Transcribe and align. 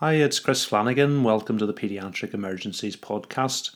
Hi, 0.00 0.12
it's 0.12 0.38
Chris 0.38 0.64
Flanagan. 0.64 1.24
Welcome 1.24 1.58
to 1.58 1.66
the 1.66 1.74
Pediatric 1.74 2.32
Emergencies 2.32 2.94
podcast. 2.94 3.74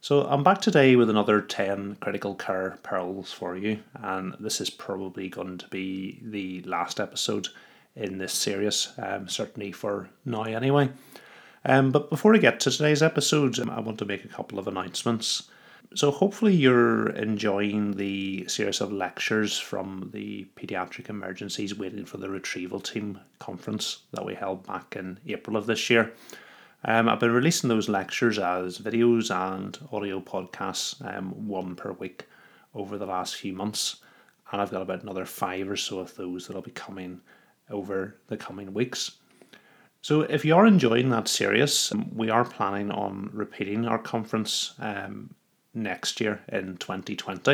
So, 0.00 0.22
I'm 0.22 0.42
back 0.42 0.62
today 0.62 0.96
with 0.96 1.10
another 1.10 1.42
10 1.42 1.96
critical 2.00 2.34
care 2.34 2.78
pearls 2.82 3.32
for 3.32 3.54
you, 3.54 3.80
and 3.94 4.34
this 4.40 4.62
is 4.62 4.70
probably 4.70 5.28
going 5.28 5.58
to 5.58 5.68
be 5.68 6.20
the 6.22 6.62
last 6.62 6.98
episode 6.98 7.48
in 7.94 8.16
this 8.16 8.32
series, 8.32 8.88
um, 8.96 9.28
certainly 9.28 9.70
for 9.70 10.08
now 10.24 10.44
anyway. 10.44 10.88
Um, 11.66 11.90
but 11.90 12.08
before 12.08 12.34
I 12.34 12.38
get 12.38 12.60
to 12.60 12.70
today's 12.70 13.02
episode, 13.02 13.58
um, 13.58 13.68
I 13.68 13.80
want 13.80 13.98
to 13.98 14.06
make 14.06 14.24
a 14.24 14.28
couple 14.28 14.58
of 14.58 14.68
announcements. 14.68 15.50
So, 15.94 16.10
hopefully, 16.10 16.54
you're 16.54 17.08
enjoying 17.10 17.92
the 17.92 18.46
series 18.46 18.80
of 18.80 18.92
lectures 18.92 19.58
from 19.58 20.10
the 20.12 20.46
Pediatric 20.54 21.08
Emergencies 21.08 21.78
Waiting 21.78 22.04
for 22.04 22.18
the 22.18 22.28
Retrieval 22.28 22.80
Team 22.80 23.18
conference 23.38 24.02
that 24.12 24.24
we 24.24 24.34
held 24.34 24.66
back 24.66 24.96
in 24.96 25.18
April 25.26 25.56
of 25.56 25.66
this 25.66 25.88
year. 25.88 26.12
Um, 26.84 27.08
I've 27.08 27.20
been 27.20 27.32
releasing 27.32 27.68
those 27.68 27.88
lectures 27.88 28.38
as 28.38 28.78
videos 28.78 29.34
and 29.34 29.78
audio 29.90 30.20
podcasts, 30.20 31.02
um, 31.16 31.48
one 31.48 31.74
per 31.74 31.92
week, 31.92 32.26
over 32.74 32.98
the 32.98 33.06
last 33.06 33.36
few 33.36 33.52
months. 33.52 33.96
And 34.52 34.60
I've 34.60 34.70
got 34.70 34.82
about 34.82 35.02
another 35.02 35.24
five 35.24 35.68
or 35.68 35.76
so 35.76 35.98
of 35.98 36.14
those 36.16 36.46
that'll 36.46 36.62
be 36.62 36.70
coming 36.70 37.20
over 37.70 38.16
the 38.28 38.36
coming 38.36 38.72
weeks. 38.72 39.12
So, 40.00 40.20
if 40.20 40.44
you 40.44 40.54
are 40.54 40.66
enjoying 40.66 41.10
that 41.10 41.28
series, 41.28 41.92
we 42.14 42.30
are 42.30 42.44
planning 42.44 42.90
on 42.90 43.30
repeating 43.32 43.86
our 43.86 43.98
conference 43.98 44.74
um, 44.78 45.34
next 45.82 46.20
year 46.20 46.40
in 46.48 46.76
2020. 46.76 47.52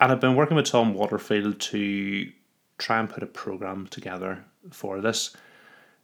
And 0.00 0.12
I've 0.12 0.20
been 0.20 0.36
working 0.36 0.56
with 0.56 0.66
Tom 0.66 0.94
Waterfield 0.94 1.60
to 1.60 2.30
try 2.78 2.98
and 2.98 3.08
put 3.08 3.22
a 3.22 3.26
program 3.26 3.86
together 3.86 4.44
for 4.70 5.00
this. 5.00 5.36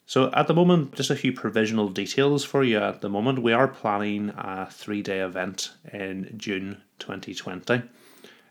So, 0.06 0.30
at 0.32 0.48
the 0.48 0.54
moment, 0.54 0.94
just 0.94 1.10
a 1.10 1.16
few 1.16 1.32
provisional 1.32 1.88
details 1.88 2.44
for 2.44 2.64
you. 2.64 2.78
At 2.78 3.00
the 3.00 3.08
moment, 3.08 3.42
we 3.42 3.52
are 3.52 3.68
planning 3.68 4.30
a 4.36 4.66
three 4.70 5.02
day 5.02 5.20
event 5.20 5.70
in 5.92 6.34
June 6.36 6.78
2020. 6.98 7.82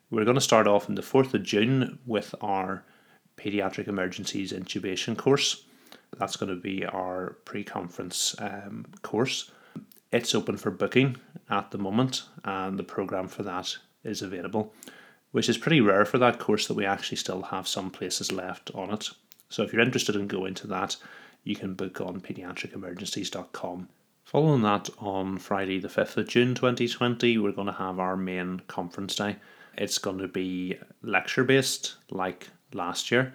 We're 0.10 0.24
going 0.24 0.36
to 0.36 0.42
start 0.42 0.68
off 0.68 0.90
on 0.90 0.96
the 0.96 1.02
4th 1.02 1.34
of 1.34 1.44
June 1.44 2.00
with 2.06 2.34
our 2.42 2.84
Pediatric 3.38 3.88
Emergencies 3.88 4.54
Intubation 4.54 5.18
course. 5.18 5.66
That's 6.18 6.36
going 6.36 6.50
to 6.50 6.60
be 6.60 6.86
our 6.86 7.38
pre 7.46 7.64
conference 7.64 8.36
um, 8.40 8.86
course. 9.02 9.52
It's 10.12 10.34
open 10.34 10.58
for 10.58 10.72
booking 10.72 11.18
at 11.50 11.72
the 11.72 11.78
moment, 11.78 12.24
and 12.44 12.80
the 12.80 12.84
program 12.84 13.28
for 13.28 13.44
that 13.44 13.78
is 14.04 14.22
available, 14.22 14.74
which 15.32 15.50
is 15.50 15.58
pretty 15.58 15.82
rare 15.82 16.06
for 16.06 16.18
that 16.18 16.40
course 16.40 16.68
that 16.68 16.74
we 16.74 16.86
actually 16.86 17.18
still 17.18 17.44
have 17.44 17.68
some 17.68 17.92
places 17.92 18.32
left 18.32 18.72
on 18.74 18.92
it. 18.92 19.10
So 19.50 19.64
if 19.64 19.72
you're 19.72 19.82
interested 19.82 20.16
in 20.16 20.28
going 20.28 20.56
to 20.56 20.68
that, 20.68 20.96
you 21.44 21.56
can 21.56 21.76
book 21.76 22.02
on 22.02 22.22
pediatricemergencies.com. 22.22 23.90
Following 24.24 24.62
that, 24.62 24.90
on 25.00 25.38
Friday, 25.38 25.80
the 25.80 25.88
5th 25.88 26.18
of 26.18 26.28
June 26.28 26.54
2020, 26.56 27.38
we're 27.38 27.52
going 27.52 27.68
to 27.68 27.74
have 27.74 28.00
our 28.00 28.16
main 28.16 28.62
conference 28.68 29.16
day. 29.16 29.38
It's 29.78 29.98
going 29.98 30.20
to 30.20 30.28
be 30.28 30.78
lecture 31.02 31.44
based, 31.44 31.96
like 32.12 32.50
last 32.74 33.12
year. 33.12 33.34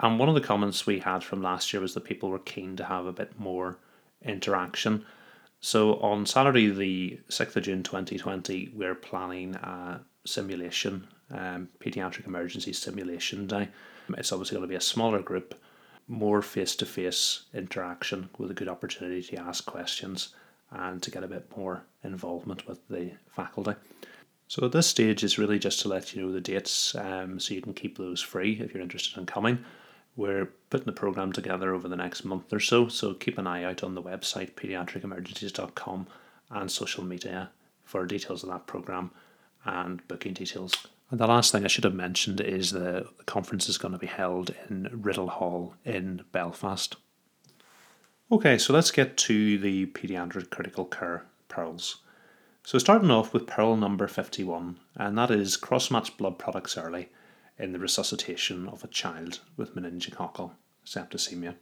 And 0.00 0.18
one 0.18 0.28
of 0.28 0.34
the 0.34 0.40
comments 0.40 0.86
we 0.86 0.98
had 0.98 1.22
from 1.22 1.42
last 1.42 1.72
year 1.72 1.80
was 1.82 1.94
that 1.94 2.04
people 2.04 2.30
were 2.30 2.38
keen 2.38 2.76
to 2.76 2.84
have 2.84 3.06
a 3.06 3.12
bit 3.12 3.38
more 3.38 3.78
interaction. 4.22 5.04
So 5.64 5.94
on 6.00 6.26
Saturday, 6.26 6.68
the 6.68 7.20
6th 7.30 7.56
of 7.56 7.62
June 7.62 7.82
2020, 7.82 8.72
we're 8.74 8.94
planning 8.94 9.54
a 9.54 10.02
simulation, 10.26 11.08
um, 11.30 11.70
pediatric 11.80 12.26
emergency 12.26 12.74
simulation 12.74 13.46
day. 13.46 13.70
It's 14.18 14.30
obviously 14.30 14.56
going 14.56 14.68
to 14.68 14.70
be 14.70 14.76
a 14.76 14.80
smaller 14.82 15.22
group, 15.22 15.54
more 16.06 16.42
face 16.42 16.76
to 16.76 16.84
face 16.84 17.44
interaction 17.54 18.28
with 18.36 18.50
a 18.50 18.54
good 18.54 18.68
opportunity 18.68 19.22
to 19.22 19.40
ask 19.40 19.64
questions 19.64 20.34
and 20.70 21.02
to 21.02 21.10
get 21.10 21.24
a 21.24 21.28
bit 21.28 21.50
more 21.56 21.86
involvement 22.02 22.68
with 22.68 22.86
the 22.88 23.12
faculty. 23.34 23.72
So 24.48 24.66
at 24.66 24.72
this 24.72 24.86
stage, 24.86 25.24
is 25.24 25.38
really 25.38 25.58
just 25.58 25.80
to 25.80 25.88
let 25.88 26.14
you 26.14 26.20
know 26.20 26.30
the 26.30 26.42
dates 26.42 26.94
um, 26.94 27.40
so 27.40 27.54
you 27.54 27.62
can 27.62 27.72
keep 27.72 27.96
those 27.96 28.20
free 28.20 28.60
if 28.60 28.74
you're 28.74 28.82
interested 28.82 29.18
in 29.18 29.24
coming. 29.24 29.64
We're 30.16 30.46
putting 30.70 30.86
the 30.86 30.92
program 30.92 31.32
together 31.32 31.74
over 31.74 31.88
the 31.88 31.96
next 31.96 32.24
month 32.24 32.52
or 32.52 32.60
so, 32.60 32.88
so 32.88 33.14
keep 33.14 33.36
an 33.38 33.46
eye 33.46 33.64
out 33.64 33.82
on 33.82 33.94
the 33.94 34.02
website 34.02 34.52
pediatricemergencies.com 34.52 36.06
and 36.50 36.70
social 36.70 37.02
media 37.02 37.50
for 37.84 38.06
details 38.06 38.42
of 38.42 38.50
that 38.50 38.66
program 38.66 39.10
and 39.64 40.06
booking 40.06 40.34
details. 40.34 40.86
And 41.10 41.18
the 41.18 41.26
last 41.26 41.52
thing 41.52 41.64
I 41.64 41.68
should 41.68 41.84
have 41.84 41.94
mentioned 41.94 42.40
is 42.40 42.70
the, 42.70 43.08
conference 43.26 43.68
is 43.68 43.78
going 43.78 43.92
to 43.92 43.98
be 43.98 44.06
held 44.06 44.54
in 44.68 44.88
Riddel 44.92 45.28
Hall 45.28 45.74
in 45.84 46.22
Belfast. 46.32 46.96
Okay, 48.32 48.56
so 48.56 48.72
let's 48.72 48.90
get 48.90 49.16
to 49.18 49.58
the 49.58 49.86
pediatric 49.86 50.50
critical 50.50 50.84
care 50.84 51.24
pearls. 51.48 51.98
So, 52.62 52.78
starting 52.78 53.10
off 53.10 53.34
with 53.34 53.46
pearl 53.46 53.76
number 53.76 54.08
51, 54.08 54.78
and 54.96 55.18
that 55.18 55.30
is 55.30 55.58
cross 55.58 55.90
match 55.90 56.16
blood 56.16 56.38
products 56.38 56.78
early 56.78 57.10
in 57.58 57.72
the 57.72 57.78
resuscitation 57.78 58.68
of 58.68 58.82
a 58.84 58.88
child 58.88 59.40
with 59.56 59.74
meningococcal 59.74 60.52
septicemia. 60.84 61.54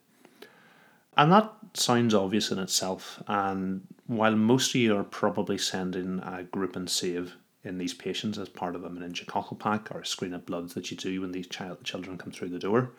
And 1.17 1.31
that 1.31 1.53
sounds 1.75 2.15
obvious 2.15 2.51
in 2.51 2.59
itself, 2.59 3.23
and 3.27 3.87
while 4.07 4.35
most 4.35 4.71
of 4.71 4.81
you 4.81 4.97
are 4.97 5.05
probably 5.05 5.59
sending 5.59 6.21
a 6.21 6.43
group 6.45 6.75
and 6.75 6.89
save 6.89 7.37
in 7.65 7.79
these 7.79 7.95
patients 7.95 8.39
as 8.39 8.49
part 8.49 8.75
of 8.75 8.85
a 8.85 8.91
meningococcal 8.91 9.59
pack 9.59 9.95
or 9.95 10.01
a 10.01 10.07
screen 10.07 10.33
of 10.33 10.47
bloods 10.47 10.75
that 10.75 10.91
you 10.91 10.97
do 10.97 11.21
when 11.21 11.33
these 11.33 11.47
child, 11.47 11.85
children 11.85 12.17
come 12.17 12.33
through 12.33 12.49
the 12.49 12.59
door, 12.59 12.93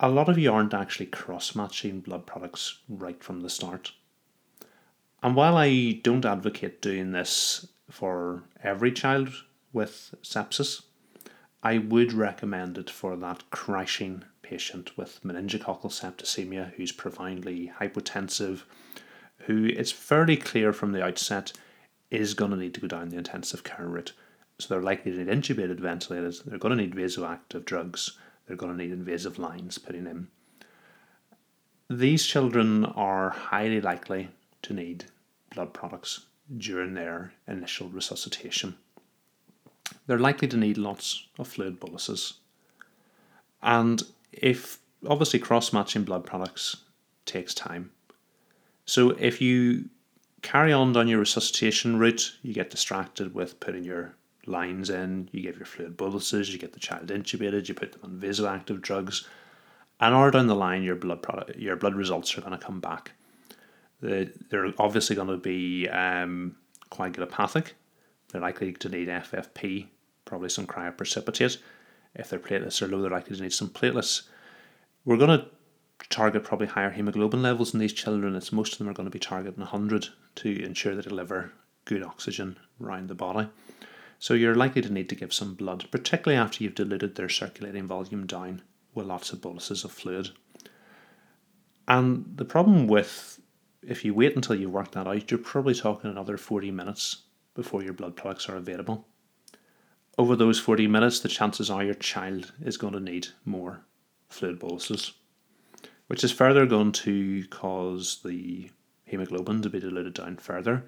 a 0.00 0.08
lot 0.08 0.28
of 0.28 0.38
you 0.38 0.52
aren't 0.52 0.74
actually 0.74 1.06
cross 1.06 1.54
matching 1.54 2.00
blood 2.00 2.26
products 2.26 2.78
right 2.88 3.22
from 3.22 3.40
the 3.40 3.50
start. 3.50 3.92
And 5.22 5.34
while 5.34 5.56
I 5.56 6.00
don't 6.02 6.24
advocate 6.24 6.82
doing 6.82 7.12
this 7.12 7.66
for 7.90 8.44
every 8.62 8.92
child 8.92 9.30
with 9.72 10.14
sepsis, 10.22 10.82
I 11.62 11.78
would 11.78 12.12
recommend 12.12 12.78
it 12.78 12.88
for 12.88 13.16
that 13.16 13.50
crashing 13.50 14.22
patient 14.42 14.96
with 14.96 15.20
meningococcal 15.24 15.90
septicemia 15.90 16.72
who's 16.74 16.92
profoundly 16.92 17.72
hypotensive, 17.80 18.62
who 19.38 19.64
it's 19.64 19.90
fairly 19.90 20.36
clear 20.36 20.72
from 20.72 20.92
the 20.92 21.04
outset 21.04 21.52
is 22.10 22.34
going 22.34 22.52
to 22.52 22.56
need 22.56 22.74
to 22.74 22.80
go 22.80 22.86
down 22.86 23.08
the 23.08 23.16
intensive 23.16 23.64
care 23.64 23.88
route. 23.88 24.12
So 24.58 24.68
they're 24.68 24.82
likely 24.82 25.12
to 25.12 25.18
need 25.18 25.28
intubated 25.28 25.80
ventilators, 25.80 26.42
they're 26.42 26.58
going 26.58 26.76
to 26.76 26.82
need 26.82 26.94
vasoactive 26.94 27.64
drugs, 27.64 28.12
they're 28.46 28.56
going 28.56 28.76
to 28.76 28.82
need 28.82 28.92
invasive 28.92 29.38
lines 29.38 29.78
putting 29.78 30.06
in. 30.06 30.28
These 31.90 32.24
children 32.24 32.84
are 32.84 33.30
highly 33.30 33.80
likely 33.80 34.28
to 34.62 34.74
need 34.74 35.06
blood 35.54 35.74
products 35.74 36.26
during 36.56 36.94
their 36.94 37.32
initial 37.46 37.88
resuscitation 37.88 38.76
they're 40.06 40.18
likely 40.18 40.48
to 40.48 40.56
need 40.56 40.78
lots 40.78 41.26
of 41.38 41.48
fluid 41.48 41.80
boluses. 41.80 42.34
And 43.62 44.02
if 44.32 44.78
obviously 45.06 45.38
cross 45.38 45.72
matching 45.72 46.04
blood 46.04 46.24
products 46.24 46.76
takes 47.24 47.54
time. 47.54 47.90
So 48.84 49.10
if 49.10 49.40
you 49.40 49.88
carry 50.42 50.72
on 50.72 50.92
down 50.92 51.08
your 51.08 51.18
resuscitation 51.18 51.98
route, 51.98 52.36
you 52.42 52.54
get 52.54 52.70
distracted 52.70 53.34
with 53.34 53.60
putting 53.60 53.84
your 53.84 54.14
lines 54.46 54.88
in, 54.88 55.28
you 55.32 55.42
give 55.42 55.56
your 55.56 55.66
fluid 55.66 55.96
boluses, 55.96 56.50
you 56.50 56.58
get 56.58 56.72
the 56.72 56.80
child 56.80 57.08
intubated, 57.08 57.68
you 57.68 57.74
put 57.74 57.92
them 57.92 58.00
on 58.04 58.18
vasoactive 58.18 58.80
drugs, 58.80 59.26
and 60.00 60.14
or 60.14 60.30
down 60.30 60.46
the 60.46 60.54
line 60.54 60.82
your 60.82 60.94
blood 60.94 61.22
product 61.22 61.56
your 61.56 61.76
blood 61.76 61.94
results 61.94 62.36
are 62.36 62.40
going 62.40 62.52
to 62.52 62.64
come 62.64 62.80
back. 62.80 63.12
They're 64.00 64.72
obviously 64.78 65.16
going 65.16 65.28
to 65.28 65.36
be 65.36 65.88
um, 65.88 66.56
coagulopathic. 66.90 67.72
They're 68.30 68.40
likely 68.40 68.72
to 68.72 68.88
need 68.88 69.08
FFP 69.08 69.88
probably 70.28 70.50
some 70.50 70.66
cryoprecipitate. 70.66 71.58
If 72.14 72.28
their 72.28 72.38
platelets 72.38 72.82
are 72.82 72.88
low, 72.88 73.00
they're 73.00 73.10
likely 73.10 73.36
to 73.36 73.42
need 73.42 73.52
some 73.52 73.70
platelets. 73.70 74.22
We're 75.04 75.16
going 75.16 75.38
to 75.38 75.46
target 76.10 76.44
probably 76.44 76.66
higher 76.66 76.90
hemoglobin 76.90 77.42
levels 77.42 77.72
in 77.72 77.80
these 77.80 77.92
children. 77.92 78.36
It's 78.36 78.52
most 78.52 78.72
of 78.72 78.78
them 78.78 78.88
are 78.88 78.94
going 78.94 79.06
to 79.06 79.10
be 79.10 79.18
targeting 79.18 79.60
100 79.60 80.08
to 80.36 80.64
ensure 80.64 80.94
they 80.94 81.02
deliver 81.02 81.52
good 81.86 82.02
oxygen 82.02 82.58
around 82.82 83.08
the 83.08 83.14
body. 83.14 83.48
So 84.18 84.34
you're 84.34 84.54
likely 84.54 84.82
to 84.82 84.92
need 84.92 85.08
to 85.08 85.14
give 85.14 85.32
some 85.32 85.54
blood, 85.54 85.86
particularly 85.90 86.40
after 86.40 86.62
you've 86.62 86.74
diluted 86.74 87.14
their 87.14 87.28
circulating 87.28 87.86
volume 87.86 88.26
down 88.26 88.62
with 88.94 89.06
lots 89.06 89.32
of 89.32 89.40
boluses 89.40 89.84
of 89.84 89.92
fluid. 89.92 90.30
And 91.86 92.34
the 92.36 92.44
problem 92.44 92.86
with 92.86 93.40
if 93.82 94.04
you 94.04 94.12
wait 94.12 94.34
until 94.34 94.56
you 94.56 94.68
work 94.68 94.90
that 94.92 95.06
out, 95.06 95.30
you're 95.30 95.38
probably 95.38 95.74
talking 95.74 96.10
another 96.10 96.36
40 96.36 96.70
minutes 96.72 97.22
before 97.58 97.82
your 97.82 97.92
blood 97.92 98.14
products 98.16 98.48
are 98.48 98.56
available 98.56 99.06
over 100.18 100.34
those 100.34 100.58
40 100.58 100.88
minutes, 100.88 101.20
the 101.20 101.28
chances 101.28 101.70
are 101.70 101.84
your 101.84 101.94
child 101.94 102.52
is 102.60 102.76
going 102.76 102.92
to 102.92 103.00
need 103.00 103.28
more 103.44 103.80
fluid 104.28 104.58
boluses, 104.58 105.12
which 106.08 106.24
is 106.24 106.32
further 106.32 106.66
going 106.66 106.92
to 106.92 107.46
cause 107.46 108.20
the 108.24 108.68
hemoglobin 109.04 109.62
to 109.62 109.70
be 109.70 109.78
diluted 109.78 110.14
down 110.14 110.36
further. 110.36 110.84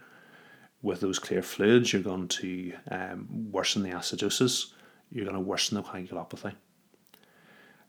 With 0.82 1.00
those 1.00 1.18
clear 1.18 1.42
fluids, 1.42 1.92
you're 1.92 2.02
going 2.02 2.26
to 2.28 2.72
um, 2.90 3.28
worsen 3.52 3.82
the 3.82 3.90
acidosis, 3.90 4.72
you're 5.10 5.24
going 5.26 5.36
to 5.36 5.40
worsen 5.40 5.76
the 5.76 5.82
coagulopathy. 5.82 6.54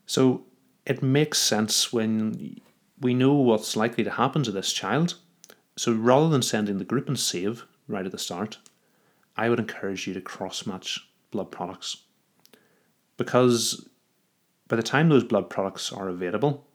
So 0.06 0.44
it 0.86 1.02
makes 1.02 1.38
sense 1.38 1.92
when 1.92 2.60
we 3.00 3.14
know 3.14 3.34
what's 3.34 3.76
likely 3.76 4.04
to 4.04 4.10
happen 4.10 4.42
to 4.44 4.52
this 4.52 4.72
child. 4.72 5.14
So 5.76 5.92
rather 5.92 6.28
than 6.28 6.42
sending 6.42 6.78
the 6.78 6.84
group 6.84 7.08
and 7.08 7.18
save 7.18 7.64
right 7.88 8.04
at 8.04 8.12
the 8.12 8.18
start, 8.18 8.58
I 9.36 9.48
would 9.48 9.58
encourage 9.58 10.06
you 10.06 10.14
to 10.14 10.20
cross 10.20 10.66
match 10.66 11.08
blood 11.30 11.50
products. 11.50 11.96
Because 13.16 13.88
by 14.68 14.76
the 14.76 14.82
time 14.82 15.08
those 15.08 15.24
blood 15.24 15.50
products 15.50 15.92
are 15.92 16.08
available, 16.08 16.66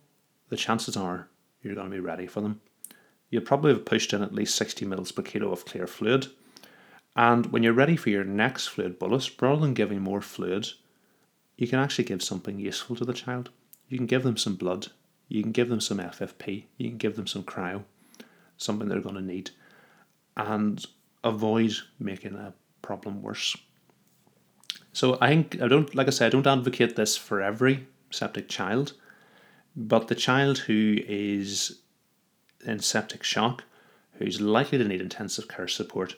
the 0.49 0.57
chances 0.57 0.95
are 0.95 1.29
you're 1.61 1.75
going 1.75 1.89
to 1.89 1.95
be 1.95 1.99
ready 1.99 2.27
for 2.27 2.41
them. 2.41 2.61
You'll 3.29 3.41
probably 3.41 3.73
have 3.73 3.85
pushed 3.85 4.13
in 4.13 4.23
at 4.23 4.33
least 4.33 4.55
60 4.55 4.85
mils 4.85 5.11
per 5.11 5.21
kilo 5.21 5.51
of 5.51 5.65
clear 5.65 5.87
fluid. 5.87 6.27
And 7.15 7.47
when 7.47 7.63
you're 7.63 7.73
ready 7.73 7.95
for 7.95 8.09
your 8.09 8.23
next 8.23 8.67
fluid 8.67 8.99
bolus, 8.99 9.29
rather 9.41 9.61
than 9.61 9.73
giving 9.73 10.01
more 10.01 10.21
fluid, 10.21 10.67
you 11.57 11.67
can 11.67 11.79
actually 11.79 12.05
give 12.05 12.21
something 12.21 12.59
useful 12.59 12.95
to 12.95 13.05
the 13.05 13.13
child. 13.13 13.49
You 13.89 13.97
can 13.97 14.05
give 14.05 14.23
them 14.23 14.37
some 14.37 14.55
blood, 14.55 14.87
you 15.27 15.41
can 15.41 15.51
give 15.51 15.69
them 15.69 15.81
some 15.81 15.97
FFP, 15.97 16.65
you 16.77 16.89
can 16.89 16.97
give 16.97 17.15
them 17.15 17.27
some 17.27 17.43
cryo, 17.43 17.83
something 18.57 18.87
they're 18.87 19.01
going 19.01 19.15
to 19.15 19.21
need, 19.21 19.51
and 20.35 20.85
avoid 21.27 21.73
making 21.99 22.35
a 22.35 22.53
problem 22.81 23.21
worse. 23.21 23.55
So 24.93 25.17
I 25.21 25.27
think 25.27 25.61
I 25.61 25.67
don't 25.67 25.93
like 25.93 26.07
I 26.07 26.11
said 26.11 26.27
I 26.27 26.29
don't 26.29 26.47
advocate 26.47 26.95
this 26.95 27.15
for 27.15 27.41
every 27.41 27.87
septic 28.09 28.49
child, 28.49 28.93
but 29.75 30.07
the 30.07 30.15
child 30.15 30.59
who 30.59 30.97
is 31.07 31.81
in 32.65 32.79
septic 32.79 33.23
shock, 33.23 33.63
who's 34.13 34.41
likely 34.41 34.77
to 34.77 34.83
need 34.83 35.01
intensive 35.01 35.47
care 35.47 35.67
support, 35.67 36.15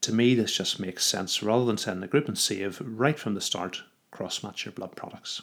to 0.00 0.12
me 0.12 0.34
this 0.34 0.56
just 0.56 0.80
makes 0.80 1.04
sense 1.06 1.42
rather 1.42 1.64
than 1.64 1.78
sending 1.78 2.04
a 2.04 2.08
group 2.08 2.28
and 2.28 2.38
save 2.38 2.80
right 2.84 3.18
from 3.18 3.34
the 3.34 3.40
start, 3.40 3.82
cross 4.10 4.42
match 4.42 4.64
your 4.64 4.72
blood 4.72 4.96
products. 4.96 5.42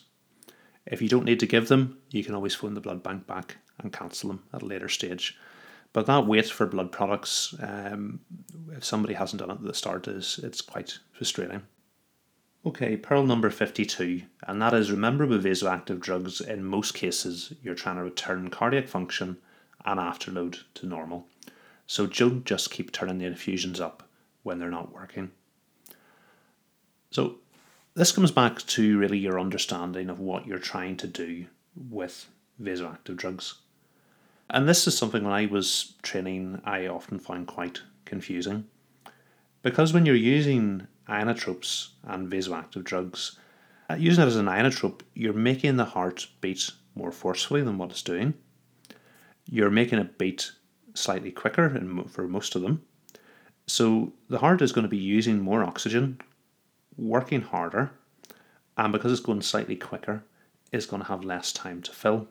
If 0.86 1.02
you 1.02 1.10
don't 1.10 1.26
need 1.26 1.40
to 1.40 1.48
give 1.48 1.68
them, 1.68 1.98
you 2.12 2.24
can 2.24 2.36
always 2.36 2.56
phone 2.56 2.74
the 2.74 2.82
blood 2.82 3.02
bank 3.02 3.26
back 3.26 3.58
and 3.80 3.92
cancel 3.92 4.30
them 4.30 4.44
at 4.54 4.62
a 4.62 4.66
later 4.66 4.90
stage. 4.90 5.38
But 5.96 6.08
that 6.08 6.28
wait 6.28 6.50
for 6.50 6.66
blood 6.66 6.92
products, 6.92 7.56
um, 7.62 8.20
if 8.76 8.84
somebody 8.84 9.14
hasn't 9.14 9.40
done 9.40 9.50
it 9.50 9.54
at 9.54 9.64
the 9.64 9.74
start, 9.74 10.10
is 10.10 10.42
it's 10.44 10.60
quite 10.60 11.00
frustrating. 11.14 11.62
Okay, 12.66 12.98
pearl 12.98 13.26
number 13.26 13.50
52, 13.50 14.24
and 14.46 14.62
that 14.62 14.74
is 14.74 14.92
remember 14.92 15.26
with 15.26 15.46
vasoactive 15.46 16.02
drugs, 16.02 16.42
in 16.42 16.66
most 16.66 16.96
cases, 16.96 17.54
you're 17.64 17.76
trying 17.76 17.96
to 17.96 18.04
return 18.04 18.50
cardiac 18.50 18.90
function 18.90 19.38
and 19.86 19.98
afterload 19.98 20.64
to 20.74 20.86
normal. 20.86 21.28
So 21.88 22.08
don't 22.08 22.44
just 22.44 22.72
keep 22.72 22.92
turning 22.92 23.20
the 23.20 23.26
infusions 23.26 23.80
up 23.80 24.04
when 24.44 24.60
they're 24.60 24.70
not 24.70 24.92
working. 24.92 25.32
So 27.12 27.38
this 27.94 28.12
comes 28.12 28.32
back 28.32 28.58
to 28.58 28.98
really 28.98 29.20
your 29.20 29.40
understanding 29.40 30.10
of 30.10 30.20
what 30.20 30.46
you're 30.46 30.60
trying 30.60 30.98
to 30.98 31.08
do 31.08 31.46
with 31.74 32.28
vasoactive 32.62 33.16
drugs. 33.16 33.60
And 34.50 34.68
this 34.68 34.88
is 34.88 34.98
something 34.98 35.24
when 35.24 35.34
I 35.34 35.48
was 35.48 35.94
training, 36.02 36.62
I 36.66 36.88
often 36.88 37.20
found 37.20 37.48
quite 37.48 37.82
confusing. 38.06 38.66
Because 39.62 39.94
when 39.94 40.06
you're 40.06 40.16
using 40.16 40.88
inotropes 41.10 41.90
and 42.04 42.32
vasoactive 42.32 42.84
drugs, 42.84 43.40
uh, 43.90 43.96
using 43.96 44.24
it 44.24 44.28
as 44.28 44.36
an 44.36 44.46
inotrope, 44.46 45.02
you're 45.14 45.34
making 45.34 45.78
the 45.78 45.86
heart 45.86 46.28
beat 46.42 46.72
more 46.94 47.12
forcefully 47.12 47.62
than 47.62 47.78
what 47.78 47.90
it's 47.90 48.02
doing. 48.02 48.34
You're 49.50 49.72
making 49.72 50.00
it 50.00 50.18
beat 50.18 50.52
slightly 50.94 51.32
quicker 51.32 51.70
for 52.10 52.28
most 52.28 52.56
of 52.56 52.62
them. 52.62 52.84
So 53.68 54.14
the 54.30 54.40
heart 54.40 54.62
is 54.62 54.72
going 54.72 54.84
to 54.84 54.90
be 54.90 54.98
using 54.98 55.42
more 55.42 55.64
oxygen 55.64 56.20
working 56.98 57.42
harder, 57.42 57.92
and 58.78 58.92
because 58.94 59.12
it's 59.12 59.22
going 59.22 59.42
slightly 59.42 59.76
quicker, 59.76 60.24
it's 60.72 60.86
going 60.86 61.02
to 61.02 61.08
have 61.08 61.24
less 61.24 61.52
time 61.52 61.82
to 61.84 61.92
fill. 61.92 62.28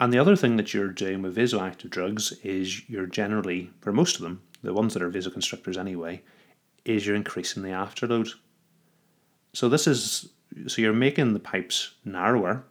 And 0.00 0.12
the 0.12 0.18
other 0.18 0.36
thing 0.36 0.56
that 0.56 0.74
you're 0.74 0.88
doing 0.88 1.22
with 1.22 1.36
vasoactive 1.36 1.90
drugs 1.90 2.32
is 2.42 2.88
you're 2.88 3.06
generally, 3.06 3.70
for 3.80 3.92
most 3.92 4.16
of 4.16 4.22
them, 4.22 4.42
the 4.62 4.74
ones 4.74 4.94
that 4.94 5.02
are 5.02 5.10
vasoconstrictors 5.10 5.78
anyway, 5.78 6.22
is 6.84 7.06
you're 7.06 7.16
increasing 7.16 7.62
the 7.62 7.70
afterload. 7.70 8.30
So 9.52 9.68
this 9.68 9.86
is 9.86 10.28
so 10.66 10.82
you're 10.82 10.92
making 10.92 11.32
the 11.32 11.40
pipes 11.40 11.94
narrower, 12.04 12.64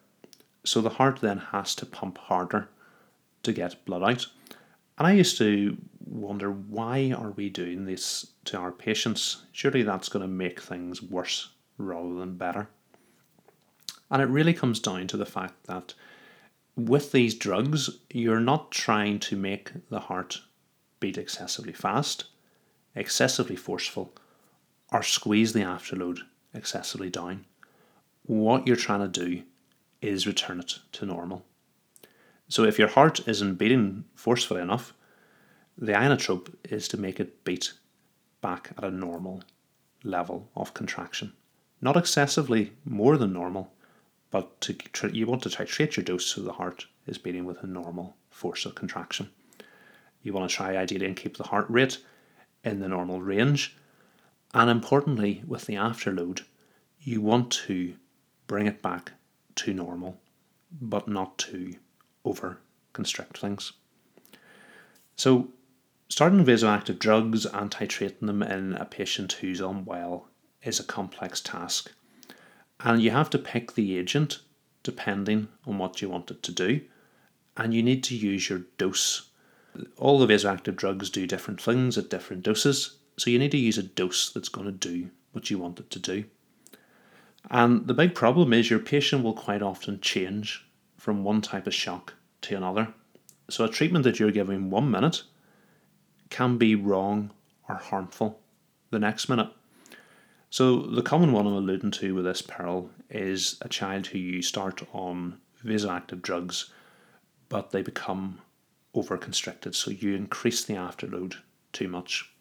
so 0.63 0.81
the 0.81 0.89
heart 0.89 1.19
then 1.21 1.37
has 1.37 1.75
to 1.75 1.85
pump 1.85 2.17
harder 2.17 2.69
to 3.43 3.51
get 3.51 3.83
blood 3.85 4.03
out. 4.03 4.27
And 4.97 5.07
I 5.07 5.13
used 5.13 5.37
to 5.39 5.77
wonder 6.05 6.51
why 6.51 7.13
are 7.17 7.31
we 7.31 7.49
doing 7.49 7.85
this 7.85 8.27
to 8.45 8.57
our 8.57 8.71
patients? 8.71 9.43
Surely 9.51 9.83
that's 9.83 10.09
going 10.09 10.21
to 10.21 10.27
make 10.27 10.61
things 10.61 11.01
worse 11.01 11.49
rather 11.77 12.13
than 12.15 12.37
better. 12.37 12.69
And 14.11 14.21
it 14.21 14.27
really 14.27 14.53
comes 14.53 14.79
down 14.79 15.07
to 15.07 15.17
the 15.17 15.25
fact 15.25 15.65
that 15.65 15.93
with 16.75 17.11
these 17.11 17.35
drugs, 17.35 17.89
you're 18.09 18.39
not 18.39 18.71
trying 18.71 19.19
to 19.19 19.35
make 19.35 19.71
the 19.89 19.99
heart 20.01 20.41
beat 20.99 21.17
excessively 21.17 21.73
fast, 21.73 22.25
excessively 22.95 23.55
forceful, 23.55 24.13
or 24.91 25.03
squeeze 25.03 25.53
the 25.53 25.61
afterload 25.61 26.19
excessively 26.53 27.09
down. 27.09 27.45
What 28.23 28.67
you're 28.67 28.75
trying 28.75 29.01
to 29.01 29.25
do 29.25 29.43
is 30.01 30.27
return 30.27 30.59
it 30.59 30.79
to 30.93 31.05
normal. 31.05 31.45
So 32.47 32.63
if 32.63 32.77
your 32.77 32.89
heart 32.89 33.27
isn't 33.27 33.55
beating 33.55 34.05
forcefully 34.15 34.61
enough, 34.61 34.93
the 35.77 35.93
inotrope 35.93 36.53
is 36.69 36.87
to 36.89 36.97
make 36.97 37.19
it 37.19 37.43
beat 37.43 37.73
back 38.41 38.71
at 38.77 38.83
a 38.83 38.91
normal 38.91 39.43
level 40.03 40.49
of 40.55 40.73
contraction. 40.73 41.33
Not 41.81 41.97
excessively 41.97 42.73
more 42.85 43.17
than 43.17 43.33
normal, 43.33 43.73
but 44.33 44.59
to 44.61 44.75
you 45.13 45.27
want 45.27 45.43
to 45.43 45.49
titrate 45.49 45.95
your 45.95 46.03
dose 46.03 46.25
so 46.25 46.41
the 46.41 46.53
heart 46.53 46.87
is 47.05 47.19
beating 47.19 47.45
with 47.45 47.61
a 47.61 47.67
normal 47.67 48.17
force 48.31 48.65
of 48.65 48.73
contraction. 48.73 49.29
You 50.23 50.33
want 50.33 50.49
to 50.49 50.55
try 50.55 50.75
ideally 50.75 51.05
and 51.05 51.15
keep 51.15 51.37
the 51.37 51.49
heart 51.51 51.67
rate 51.69 51.99
in 52.63 52.79
the 52.79 52.87
normal 52.87 53.21
range. 53.21 53.77
And 54.51 54.71
importantly, 54.71 55.43
with 55.45 55.67
the 55.67 55.75
afterload, 55.75 56.41
you 56.99 57.21
want 57.21 57.51
to 57.67 57.93
bring 58.47 58.65
it 58.65 58.81
back 58.81 59.11
to 59.57 59.73
normal, 59.73 60.19
but 60.81 61.07
not 61.07 61.37
to 61.49 61.75
over 62.25 62.57
constrict 62.93 63.37
things. 63.37 63.73
So 65.15 65.49
Starting 66.09 66.45
vasoactive 66.45 66.99
drugs 66.99 67.45
and 67.45 67.71
titrating 67.71 68.27
them 68.27 68.43
in 68.43 68.73
a 68.73 68.85
patient 68.85 69.33
who's 69.33 69.59
unwell 69.61 70.27
is 70.61 70.79
a 70.79 70.83
complex 70.83 71.41
task. 71.41 71.91
And 72.79 73.01
you 73.01 73.11
have 73.11 73.29
to 73.31 73.37
pick 73.37 73.73
the 73.73 73.97
agent 73.97 74.39
depending 74.83 75.47
on 75.65 75.77
what 75.77 76.01
you 76.01 76.09
want 76.09 76.31
it 76.31 76.43
to 76.43 76.51
do. 76.51 76.81
And 77.55 77.73
you 77.73 77.81
need 77.83 78.03
to 78.05 78.15
use 78.15 78.49
your 78.49 78.63
dose. 78.77 79.29
All 79.97 80.19
the 80.19 80.27
vasoactive 80.27 80.75
drugs 80.75 81.09
do 81.09 81.25
different 81.25 81.61
things 81.61 81.97
at 81.97 82.09
different 82.09 82.43
doses. 82.43 82.97
So 83.17 83.29
you 83.29 83.39
need 83.39 83.51
to 83.51 83.57
use 83.57 83.77
a 83.77 83.83
dose 83.83 84.29
that's 84.29 84.49
going 84.49 84.65
to 84.65 84.71
do 84.71 85.09
what 85.31 85.49
you 85.49 85.57
want 85.57 85.79
it 85.79 85.89
to 85.91 85.99
do. 85.99 86.25
And 87.49 87.87
the 87.87 87.93
big 87.93 88.15
problem 88.15 88.53
is 88.53 88.69
your 88.69 88.79
patient 88.79 89.23
will 89.23 89.33
quite 89.33 89.61
often 89.61 89.99
change 89.99 90.65
from 90.97 91.23
one 91.23 91.41
type 91.41 91.67
of 91.67 91.73
shock 91.73 92.13
to 92.41 92.55
another. 92.55 92.87
So 93.49 93.65
a 93.65 93.69
treatment 93.69 94.03
that 94.05 94.19
you're 94.19 94.31
giving 94.31 94.69
one 94.69 94.89
minute 94.89 95.23
can 96.29 96.57
be 96.57 96.75
wrong 96.75 97.31
or 97.67 97.75
harmful 97.75 98.39
the 98.89 98.99
next 98.99 99.29
minute. 99.29 99.49
So, 100.53 100.81
the 100.81 101.01
common 101.01 101.31
one 101.31 101.47
I'm 101.47 101.53
alluding 101.53 101.89
to 101.89 102.13
with 102.13 102.25
this 102.25 102.43
pearl 102.43 102.91
is 103.09 103.57
a 103.61 103.67
child 103.67 104.05
who 104.05 104.19
you 104.19 104.43
start 104.43 104.83
on 104.93 105.39
vasoactive 105.65 106.21
drugs, 106.21 106.69
but 107.49 107.71
they 107.71 107.81
become 107.81 108.39
overconstricted, 108.93 109.73
so 109.73 109.89
you 109.89 110.13
increase 110.13 110.63
the 110.63 110.75
afterload 110.75 111.37
too 111.71 111.87
much. 111.87 112.31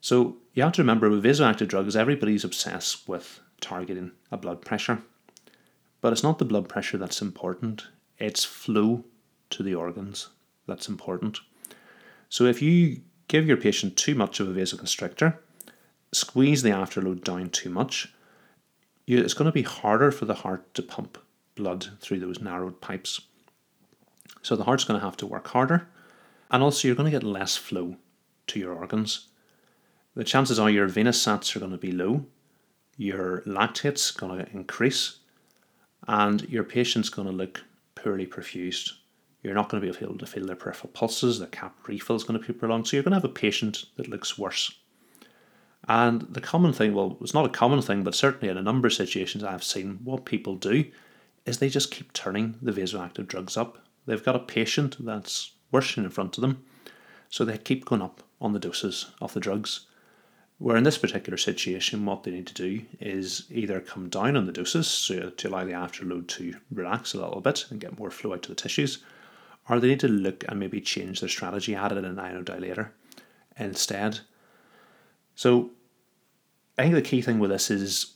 So, 0.00 0.38
you 0.54 0.64
have 0.64 0.72
to 0.72 0.82
remember 0.82 1.08
with 1.08 1.22
vasoactive 1.22 1.68
drugs, 1.68 1.94
everybody's 1.94 2.42
obsessed 2.42 3.08
with 3.08 3.38
targeting 3.60 4.10
a 4.32 4.36
blood 4.36 4.64
pressure. 4.64 5.00
But 6.00 6.12
it's 6.12 6.24
not 6.24 6.40
the 6.40 6.44
blood 6.44 6.68
pressure 6.68 6.98
that's 6.98 7.22
important, 7.22 7.86
it's 8.18 8.42
flow 8.42 9.04
to 9.50 9.62
the 9.62 9.76
organs 9.76 10.30
that's 10.66 10.88
important. 10.88 11.38
So 12.28 12.46
if 12.46 12.60
you 12.60 13.02
give 13.28 13.46
your 13.46 13.56
patient 13.56 13.96
too 13.96 14.16
much 14.16 14.40
of 14.40 14.48
a 14.48 14.60
vasoconstrictor, 14.60 15.38
squeeze 16.14 16.62
the 16.62 16.70
afterload 16.70 17.24
down 17.24 17.50
too 17.50 17.70
much, 17.70 18.12
you, 19.06 19.18
it's 19.18 19.34
going 19.34 19.46
to 19.46 19.52
be 19.52 19.62
harder 19.62 20.10
for 20.10 20.24
the 20.24 20.34
heart 20.34 20.72
to 20.74 20.82
pump 20.82 21.18
blood 21.54 21.88
through 22.00 22.20
those 22.20 22.40
narrowed 22.40 22.80
pipes. 22.80 23.20
So 24.42 24.56
the 24.56 24.64
heart's 24.64 24.84
going 24.84 24.98
to 24.98 25.04
have 25.04 25.16
to 25.18 25.26
work 25.26 25.48
harder, 25.48 25.88
and 26.50 26.62
also 26.62 26.88
you're 26.88 26.96
going 26.96 27.10
to 27.10 27.18
get 27.18 27.22
less 27.26 27.56
flow 27.56 27.96
to 28.48 28.58
your 28.58 28.74
organs. 28.74 29.28
The 30.14 30.24
chances 30.24 30.58
are 30.58 30.70
your 30.70 30.86
venous 30.86 31.24
sats 31.24 31.54
are 31.56 31.60
going 31.60 31.72
to 31.72 31.78
be 31.78 31.92
low, 31.92 32.26
your 32.96 33.42
lactate's 33.46 34.10
going 34.10 34.38
to 34.38 34.50
increase, 34.52 35.18
and 36.06 36.42
your 36.48 36.64
patient's 36.64 37.08
going 37.08 37.26
to 37.28 37.34
look 37.34 37.64
poorly 37.94 38.26
perfused. 38.26 38.92
You're 39.42 39.54
not 39.54 39.68
going 39.68 39.82
to 39.82 39.90
be 39.90 40.04
able 40.04 40.18
to 40.18 40.26
feel 40.26 40.46
their 40.46 40.56
peripheral 40.56 40.92
pulses, 40.92 41.38
the 41.38 41.46
cap 41.46 41.76
refill 41.86 42.16
is 42.16 42.24
going 42.24 42.40
to 42.40 42.46
be 42.46 42.52
prolonged, 42.52 42.86
so 42.86 42.96
you're 42.96 43.02
going 43.02 43.12
to 43.12 43.16
have 43.16 43.24
a 43.24 43.28
patient 43.28 43.84
that 43.96 44.08
looks 44.08 44.38
worse. 44.38 44.72
And 45.88 46.22
the 46.22 46.40
common 46.40 46.72
thing, 46.72 46.94
well, 46.94 47.18
it's 47.20 47.34
not 47.34 47.46
a 47.46 47.50
common 47.50 47.82
thing, 47.82 48.04
but 48.04 48.14
certainly 48.14 48.48
in 48.48 48.56
a 48.56 48.62
number 48.62 48.86
of 48.86 48.94
situations 48.94 49.44
I've 49.44 49.64
seen, 49.64 50.00
what 50.02 50.24
people 50.24 50.56
do 50.56 50.84
is 51.44 51.58
they 51.58 51.68
just 51.68 51.90
keep 51.90 52.12
turning 52.12 52.56
the 52.62 52.72
vasoactive 52.72 53.26
drugs 53.26 53.56
up 53.56 53.84
they've 54.06 54.24
got 54.24 54.36
a 54.36 54.40
patient 54.40 54.96
that's 55.04 55.52
worsening 55.70 56.04
in 56.04 56.10
front 56.10 56.36
of 56.36 56.42
them, 56.42 56.64
so 57.28 57.44
they 57.44 57.58
keep 57.58 57.84
going 57.84 58.02
up 58.02 58.22
on 58.40 58.52
the 58.52 58.58
doses 58.58 59.06
of 59.20 59.34
the 59.34 59.40
drugs. 59.40 59.86
Where 60.58 60.76
in 60.76 60.84
this 60.84 60.98
particular 60.98 61.36
situation, 61.36 62.06
what 62.06 62.22
they 62.22 62.30
need 62.30 62.46
to 62.46 62.54
do 62.54 62.82
is 63.00 63.46
either 63.50 63.80
come 63.80 64.08
down 64.08 64.36
on 64.36 64.46
the 64.46 64.52
doses 64.52 64.86
so 64.86 65.30
to 65.30 65.48
allow 65.48 65.64
the 65.64 65.72
afterload 65.72 66.28
to 66.28 66.54
relax 66.70 67.12
a 67.12 67.18
little 67.18 67.40
bit 67.40 67.66
and 67.70 67.80
get 67.80 67.98
more 67.98 68.10
flow 68.10 68.34
out 68.34 68.42
to 68.44 68.50
the 68.50 68.54
tissues, 68.54 68.98
or 69.68 69.80
they 69.80 69.88
need 69.88 70.00
to 70.00 70.08
look 70.08 70.44
and 70.48 70.60
maybe 70.60 70.80
change 70.80 71.20
their 71.20 71.28
strategy, 71.28 71.74
add 71.74 71.92
in 71.92 72.04
an 72.04 72.16
inodilator 72.16 72.90
instead. 73.58 74.20
So 75.34 75.70
I 76.78 76.82
think 76.82 76.94
the 76.94 77.02
key 77.02 77.22
thing 77.22 77.38
with 77.38 77.50
this 77.50 77.70
is 77.70 78.14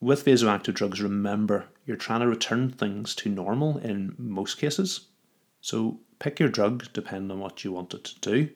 with 0.00 0.24
vasoactive 0.24 0.74
drugs, 0.74 1.02
remember 1.02 1.66
you're 1.84 1.96
trying 1.96 2.20
to 2.20 2.28
return 2.28 2.70
things 2.70 3.14
to 3.16 3.28
normal 3.28 3.78
in 3.78 4.14
most 4.16 4.58
cases. 4.58 5.06
So 5.60 5.98
pick 6.18 6.40
your 6.40 6.48
drug 6.48 6.86
depending 6.92 7.30
on 7.30 7.40
what 7.40 7.64
you 7.64 7.72
want 7.72 7.94
it 7.94 8.04
to 8.04 8.20
do. 8.20 8.50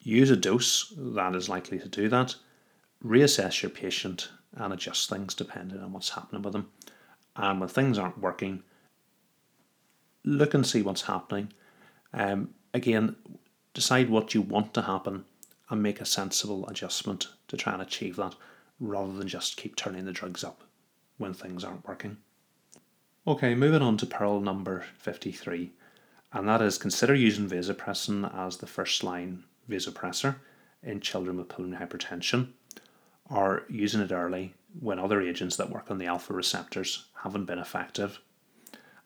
Use 0.00 0.30
a 0.30 0.36
dose 0.36 0.92
that 0.96 1.34
is 1.34 1.48
likely 1.48 1.78
to 1.78 1.88
do 1.88 2.08
that. 2.08 2.36
Reassess 3.04 3.62
your 3.62 3.70
patient 3.70 4.28
and 4.54 4.72
adjust 4.72 5.08
things 5.08 5.34
depending 5.34 5.80
on 5.80 5.92
what's 5.92 6.10
happening 6.10 6.42
with 6.42 6.52
them. 6.52 6.68
And 7.36 7.60
when 7.60 7.68
things 7.68 7.98
aren't 7.98 8.20
working, 8.20 8.62
look 10.24 10.54
and 10.54 10.66
see 10.66 10.82
what's 10.82 11.02
happening. 11.02 11.52
Um, 12.12 12.50
again, 12.74 13.16
decide 13.74 14.10
what 14.10 14.34
you 14.34 14.42
want 14.42 14.74
to 14.74 14.82
happen 14.82 15.24
and 15.70 15.82
make 15.82 16.00
a 16.00 16.06
sensible 16.06 16.66
adjustment 16.68 17.28
to 17.48 17.56
try 17.56 17.72
and 17.72 17.82
achieve 17.82 18.16
that 18.16 18.34
rather 18.80 19.12
than 19.12 19.28
just 19.28 19.56
keep 19.56 19.76
turning 19.76 20.04
the 20.04 20.12
drugs 20.12 20.44
up 20.44 20.62
when 21.18 21.34
things 21.34 21.64
aren't 21.64 21.86
working. 21.86 22.16
Okay, 23.26 23.54
moving 23.54 23.82
on 23.82 23.96
to 23.98 24.06
pearl 24.06 24.40
number 24.40 24.84
53, 24.98 25.72
and 26.32 26.48
that 26.48 26.62
is 26.62 26.78
consider 26.78 27.14
using 27.14 27.48
vasopressin 27.48 28.34
as 28.34 28.56
the 28.56 28.66
first 28.66 29.04
line 29.04 29.44
vasopressor 29.68 30.36
in 30.82 31.00
children 31.00 31.36
with 31.36 31.48
pulmonary 31.48 31.84
hypertension, 31.84 32.48
or 33.28 33.64
using 33.68 34.00
it 34.00 34.12
early 34.12 34.54
when 34.80 34.98
other 34.98 35.20
agents 35.20 35.56
that 35.56 35.70
work 35.70 35.90
on 35.90 35.98
the 35.98 36.06
alpha 36.06 36.32
receptors 36.32 37.06
haven't 37.22 37.44
been 37.44 37.58
effective. 37.58 38.20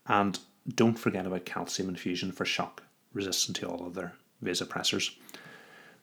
And 0.06 0.38
don't 0.76 0.98
forget 0.98 1.26
about 1.26 1.44
calcium 1.44 1.88
infusion 1.88 2.30
for 2.30 2.44
shock, 2.44 2.82
resistant 3.12 3.56
to 3.56 3.68
all 3.68 3.86
other 3.86 4.12
vasopressors. 4.44 5.16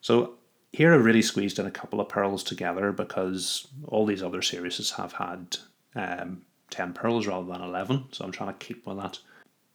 So 0.02 0.34
here 0.72 0.94
I've 0.94 1.06
really 1.06 1.22
squeezed 1.22 1.60
in 1.60 1.66
a 1.66 1.72
couple 1.72 2.00
of 2.00 2.10
pearls 2.10 2.44
together 2.44 2.92
because 2.92 3.68
all 3.88 4.06
these 4.06 4.24
other 4.24 4.42
series 4.42 4.92
have 4.92 5.14
had 5.14 5.58
um, 5.96 6.44
10 6.70 6.94
pearls 6.94 7.28
rather 7.28 7.48
than 7.48 7.62
11, 7.62 8.06
so 8.12 8.24
I'm 8.24 8.32
trying 8.32 8.54
to 8.54 8.66
keep 8.66 8.86
with 8.86 8.98
that. 8.98 9.20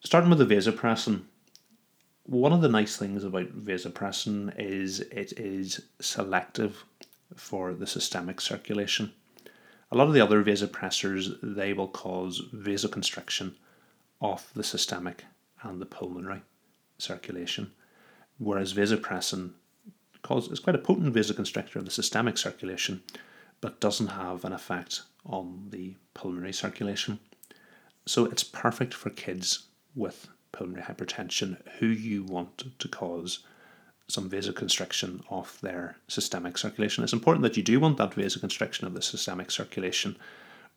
Starting 0.00 0.30
with 0.30 0.38
the 0.38 0.46
vasopressin, 0.46 1.22
one 2.24 2.52
of 2.52 2.60
the 2.60 2.68
nice 2.68 2.96
things 2.96 3.24
about 3.24 3.58
vasopressin 3.58 4.54
is 4.58 5.00
it 5.00 5.32
is 5.38 5.82
selective 6.00 6.84
for 7.34 7.74
the 7.74 7.86
systemic 7.86 8.40
circulation. 8.40 9.12
A 9.90 9.96
lot 9.96 10.08
of 10.08 10.14
the 10.14 10.20
other 10.20 10.42
vasopressors, 10.42 11.38
they 11.42 11.72
will 11.72 11.88
cause 11.88 12.42
vasoconstriction 12.54 13.54
of 14.20 14.48
the 14.54 14.64
systemic 14.64 15.24
and 15.62 15.80
the 15.80 15.86
pulmonary 15.86 16.42
circulation, 16.98 17.72
whereas 18.38 18.74
vasopressin 18.74 19.52
is 20.30 20.60
quite 20.60 20.76
a 20.76 20.78
potent 20.78 21.14
vasoconstrictor 21.14 21.76
of 21.76 21.84
the 21.84 21.90
systemic 21.90 22.38
circulation, 22.38 23.02
but 23.60 23.80
doesn't 23.80 24.08
have 24.08 24.44
an 24.44 24.52
effect 24.52 25.02
on 25.26 25.68
the 25.70 25.96
pulmonary 26.14 26.52
circulation. 26.52 27.18
So 28.06 28.26
it's 28.26 28.44
perfect 28.44 28.94
for 28.94 29.10
kids 29.10 29.66
with 29.94 30.28
pulmonary 30.52 30.84
hypertension 30.84 31.56
who 31.78 31.86
you 31.86 32.24
want 32.24 32.78
to 32.78 32.88
cause 32.88 33.40
some 34.08 34.28
vasoconstriction 34.28 35.24
of 35.30 35.58
their 35.62 35.96
systemic 36.08 36.58
circulation. 36.58 37.02
It's 37.02 37.12
important 37.12 37.42
that 37.42 37.56
you 37.56 37.62
do 37.62 37.80
want 37.80 37.96
that 37.96 38.10
vasoconstriction 38.10 38.82
of 38.82 38.94
the 38.94 39.02
systemic 39.02 39.50
circulation 39.50 40.16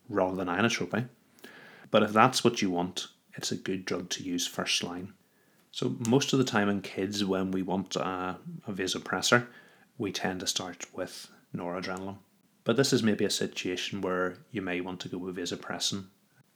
rather 0.08 0.38
than 0.38 0.48
inotropy. 0.48 1.04
Eh? 1.04 1.48
But 1.92 2.04
if 2.04 2.14
that's 2.14 2.44
what 2.44 2.62
you 2.62 2.70
want, 2.70 3.08
it's 3.36 3.52
a 3.52 3.58
good 3.58 3.86
drug 3.86 4.10
to 4.12 4.24
use 4.24 4.48
first 4.48 4.84
line. 4.84 5.14
So 5.78 5.96
most 6.10 6.34
of 6.34 6.40
the 6.40 6.46
time 6.46 6.70
in 6.70 6.82
kids, 6.82 7.24
when 7.24 7.52
we 7.52 7.62
want 7.62 7.96
a, 7.96 8.38
a 8.66 8.74
vasopressor, 8.74 9.46
we 10.00 10.12
tend 10.12 10.40
to 10.40 10.48
start 10.48 10.88
with 10.92 11.30
noradrenaline. 11.56 12.18
But 12.64 12.78
this 12.78 12.92
is 12.92 13.04
maybe 13.04 13.26
a 13.26 13.30
situation 13.30 14.02
where 14.02 14.38
you 14.50 14.64
may 14.64 14.82
want 14.82 15.02
to 15.02 15.08
go 15.08 15.20
with 15.20 15.36
vasopressin 15.36 16.06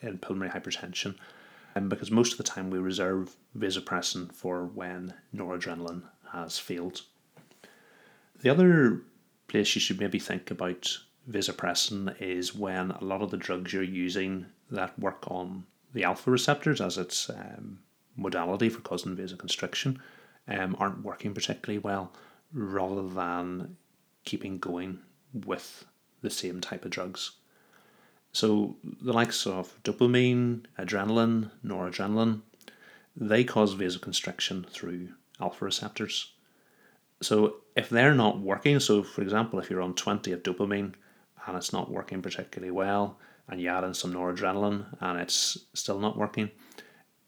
in 0.01 0.17
pulmonary 0.17 0.49
hypertension, 0.49 1.13
and 1.75 1.83
um, 1.83 1.89
because 1.89 2.09
most 2.09 2.31
of 2.31 2.39
the 2.39 2.43
time 2.43 2.71
we 2.71 2.79
reserve 2.79 3.35
vasopressin 3.55 4.33
for 4.33 4.65
when 4.65 5.13
noradrenaline 5.35 6.01
has 6.31 6.57
failed. 6.57 7.03
The 8.39 8.49
other 8.49 9.01
place 9.47 9.75
you 9.75 9.81
should 9.81 9.99
maybe 9.99 10.17
think 10.17 10.49
about 10.49 10.97
vasopressin 11.29 12.19
is 12.19 12.55
when 12.55 12.89
a 12.89 13.03
lot 13.03 13.21
of 13.21 13.29
the 13.29 13.37
drugs 13.37 13.71
you're 13.71 13.83
using 13.83 14.47
that 14.71 14.97
work 14.97 15.29
on 15.29 15.67
the 15.93 16.05
alpha 16.05 16.31
receptors 16.31 16.81
as 16.81 16.97
its 16.97 17.29
um, 17.29 17.77
modality 18.15 18.69
for 18.69 18.81
causing 18.81 19.15
vasoconstriction 19.15 19.99
um, 20.47 20.75
aren't 20.79 21.03
working 21.03 21.33
particularly 21.33 21.79
well, 21.79 22.13
rather 22.53 23.07
than 23.07 23.77
keeping 24.25 24.57
going 24.57 24.99
with 25.33 25.85
the 26.21 26.29
same 26.29 26.61
type 26.61 26.85
of 26.85 26.91
drugs. 26.91 27.31
So 28.33 28.77
the 28.83 29.13
likes 29.13 29.45
of 29.45 29.81
dopamine, 29.83 30.65
adrenaline, 30.79 31.51
noradrenaline, 31.65 32.41
they 33.15 33.43
cause 33.43 33.75
vasoconstriction 33.75 34.69
through 34.69 35.09
alpha 35.39 35.65
receptors. 35.65 36.31
So 37.21 37.57
if 37.75 37.89
they're 37.89 38.15
not 38.15 38.39
working, 38.39 38.79
so 38.79 39.03
for 39.03 39.21
example, 39.21 39.59
if 39.59 39.69
you're 39.69 39.81
on 39.81 39.95
20 39.95 40.31
of 40.31 40.43
dopamine 40.43 40.93
and 41.45 41.57
it's 41.57 41.73
not 41.73 41.91
working 41.91 42.21
particularly 42.21 42.71
well, 42.71 43.19
and 43.47 43.59
you 43.59 43.67
add 43.67 43.83
in 43.83 43.93
some 43.93 44.13
noradrenaline 44.13 44.85
and 45.01 45.19
it's 45.19 45.57
still 45.73 45.99
not 45.99 46.17
working, 46.17 46.49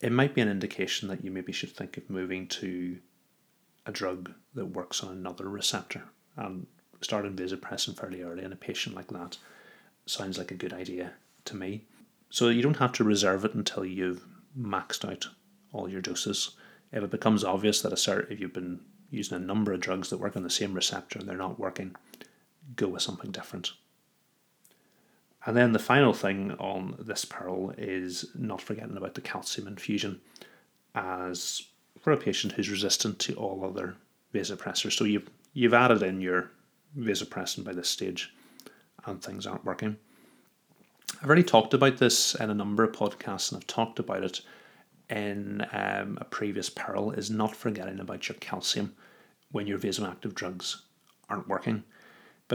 it 0.03 0.11
might 0.11 0.35
be 0.35 0.41
an 0.41 0.49
indication 0.49 1.07
that 1.07 1.23
you 1.23 1.31
maybe 1.31 1.53
should 1.53 1.71
think 1.71 1.95
of 1.95 2.09
moving 2.09 2.45
to 2.45 2.97
a 3.85 3.91
drug 3.91 4.33
that 4.53 4.65
works 4.65 5.01
on 5.01 5.13
another 5.13 5.47
receptor 5.47 6.03
and 6.35 6.67
starting 6.99 7.33
vasopressin 7.35 7.97
fairly 7.97 8.21
early 8.21 8.43
in 8.43 8.51
a 8.51 8.57
patient 8.57 8.95
like 8.95 9.07
that 9.07 9.37
sounds 10.05 10.37
like 10.37 10.51
a 10.51 10.55
good 10.55 10.73
idea 10.73 11.13
to 11.45 11.55
me. 11.55 11.85
So 12.29 12.49
you 12.49 12.61
don't 12.61 12.77
have 12.77 12.91
to 12.93 13.05
reserve 13.05 13.45
it 13.45 13.53
until 13.53 13.85
you've 13.85 14.25
maxed 14.59 15.09
out 15.09 15.27
all 15.71 15.87
your 15.87 16.01
doses. 16.01 16.51
If 16.91 17.01
it 17.01 17.09
becomes 17.09 17.45
obvious 17.45 17.81
that 17.81 17.93
a 17.93 17.95
cert, 17.95 18.29
if 18.29 18.41
you've 18.41 18.51
been 18.51 18.81
using 19.09 19.37
a 19.37 19.39
number 19.39 19.71
of 19.71 19.79
drugs 19.79 20.09
that 20.09 20.19
work 20.19 20.35
on 20.35 20.43
the 20.43 20.49
same 20.49 20.73
receptor 20.73 21.17
and 21.17 21.29
they're 21.29 21.37
not 21.37 21.59
working, 21.59 21.95
go 22.75 22.89
with 22.89 23.03
something 23.03 23.31
different. 23.31 23.71
And 25.45 25.57
then 25.57 25.73
the 25.73 25.79
final 25.79 26.13
thing 26.13 26.51
on 26.53 26.95
this 26.99 27.25
pearl 27.25 27.73
is 27.77 28.25
not 28.33 28.61
forgetting 28.61 28.95
about 28.95 29.15
the 29.15 29.21
calcium 29.21 29.67
infusion 29.67 30.21
as 30.95 31.63
for 31.99 32.13
a 32.13 32.17
patient 32.17 32.53
who's 32.53 32.69
resistant 32.69 33.19
to 33.19 33.33
all 33.35 33.65
other 33.65 33.95
vasopressors. 34.33 34.93
So 34.93 35.03
you've, 35.03 35.29
you've 35.53 35.73
added 35.73 36.01
in 36.01 36.21
your 36.21 36.51
vasopressin 36.97 37.63
by 37.63 37.73
this 37.73 37.89
stage 37.89 38.33
and 39.05 39.21
things 39.21 39.45
aren't 39.45 39.65
working. 39.65 39.97
I've 41.21 41.27
already 41.27 41.43
talked 41.43 41.73
about 41.73 41.97
this 41.97 42.35
in 42.35 42.49
a 42.49 42.55
number 42.55 42.83
of 42.83 42.93
podcasts 42.93 43.51
and 43.51 43.59
I've 43.59 43.67
talked 43.67 43.99
about 43.99 44.23
it 44.23 44.41
in 45.09 45.65
um, 45.73 46.17
a 46.21 46.25
previous 46.25 46.69
pearl 46.69 47.11
is 47.11 47.29
not 47.29 47.55
forgetting 47.55 47.99
about 47.99 48.29
your 48.29 48.37
calcium 48.39 48.95
when 49.51 49.67
your 49.67 49.77
vasoactive 49.77 50.33
drugs 50.33 50.83
aren't 51.29 51.47
working 51.47 51.83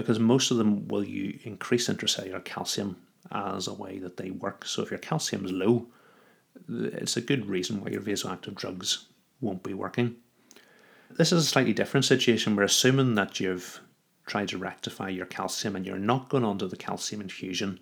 because 0.01 0.19
most 0.19 0.51
of 0.51 0.57
them 0.57 0.89
will 0.89 1.05
you 1.05 1.39
increase 1.45 1.89
intracellular 1.89 2.45
calcium 2.45 2.97
as 3.31 3.67
a 3.67 3.75
way 3.75 3.99
that 3.99 4.17
they 4.17 4.31
work. 4.31 4.65
So 4.65 4.83
if 4.83 4.91
your 4.91 4.99
calcium 4.99 5.45
is 5.45 5.53
low, 5.53 5.87
it's 6.69 7.17
a 7.17 7.21
good 7.21 7.47
reason 7.47 7.81
why 7.81 7.91
your 7.91 8.01
vasoactive 8.01 8.55
drugs 8.55 9.07
won't 9.41 9.63
be 9.63 9.75
working. 9.75 10.17
This 11.11 11.33
is 11.33 11.45
a 11.45 11.49
slightly 11.49 11.73
different 11.73 12.05
situation. 12.05 12.57
We're 12.57 12.65
assuming 12.65 13.15
that 13.15 13.41
you've 13.41 13.81
tried 14.27 14.49
to 14.49 14.59
rectify 14.59 15.09
your 15.09 15.27
calcium 15.27 15.75
and 15.75 15.87
you're 15.87 15.99
not 15.99 16.29
going 16.29 16.45
on 16.45 16.59
to 16.59 16.69
the 16.69 16.77
calcium 16.77 17.21
infusion 17.21 17.81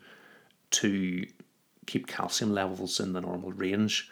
to 0.71 1.27
keep 1.87 2.07
calcium 2.07 2.53
levels 2.53 3.01
in 3.01 3.13
the 3.13 3.21
normal 3.21 3.53
range. 3.53 4.11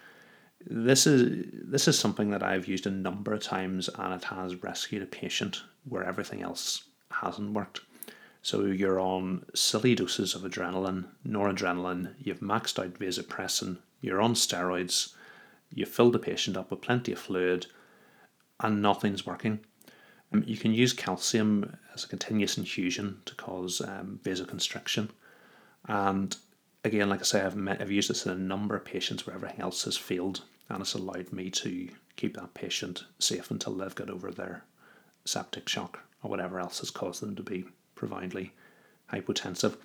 This 0.67 1.07
is 1.07 1.47
this 1.53 1.87
is 1.87 1.99
something 1.99 2.31
that 2.31 2.43
I've 2.43 2.67
used 2.67 2.87
a 2.87 2.91
number 2.91 3.35
of 3.35 3.43
times 3.43 3.89
and 3.89 4.15
it 4.15 4.25
has 4.25 4.63
rescued 4.63 5.03
a 5.03 5.07
patient 5.07 5.63
where 5.89 6.05
everything 6.05 6.43
else 6.43 6.85
hasn't 7.11 7.53
worked. 7.53 7.81
So 8.45 8.67
you're 8.67 9.01
on 9.01 9.47
silly 9.55 9.95
doses 9.95 10.35
of 10.35 10.43
adrenaline, 10.43 11.07
noradrenaline, 11.27 12.13
you've 12.19 12.41
maxed 12.41 12.79
out 12.79 12.99
vasopressin, 12.99 13.79
you're 14.03 14.21
on 14.21 14.35
steroids, 14.35 15.15
you've 15.73 15.89
filled 15.89 16.13
the 16.13 16.19
patient 16.19 16.55
up 16.55 16.71
with 16.71 16.83
plenty 16.83 17.13
of 17.13 17.19
fluid, 17.19 17.69
and 18.61 18.83
nothing's 18.83 19.25
working. 19.25 19.61
Um, 20.31 20.45
you 20.47 20.59
can 20.59 20.75
use 20.75 20.93
calcium 20.93 21.79
as 21.95 22.05
a 22.05 22.09
continuous 22.09 22.59
infusion 22.59 23.23
to 23.25 23.35
cause 23.35 23.81
um, 23.81 24.21
vasoconstriction. 24.23 25.09
And 25.89 26.37
again, 26.85 27.09
like 27.09 27.21
I 27.21 27.25
say, 27.25 27.41
I've, 27.41 27.57
met, 27.57 27.81
I've 27.81 27.91
used 27.91 28.11
this 28.11 28.27
in 28.27 28.33
a 28.33 28.37
number 28.37 28.77
of 28.77 28.85
patients 28.85 29.27
where 29.27 29.37
everything 29.37 29.63
else 29.63 29.85
has 29.85 29.97
failed 29.97 30.43
and 30.69 30.83
it's 30.83 30.93
allowed 30.93 31.33
me 31.33 31.49
to 31.49 31.89
keep 32.17 32.37
that 32.37 32.53
patient 32.53 33.05
safe 33.19 33.51
until 33.51 33.73
they've 33.75 33.95
got 33.95 34.11
over 34.11 34.31
their 34.31 34.65
septic 35.25 35.67
shock 35.67 36.01
or 36.23 36.29
whatever 36.29 36.61
else 36.61 36.81
has 36.81 36.91
caused 36.91 37.23
them 37.23 37.35
to 37.37 37.43
be 37.43 37.65
profoundly 37.95 38.53
hypotensive. 39.13 39.77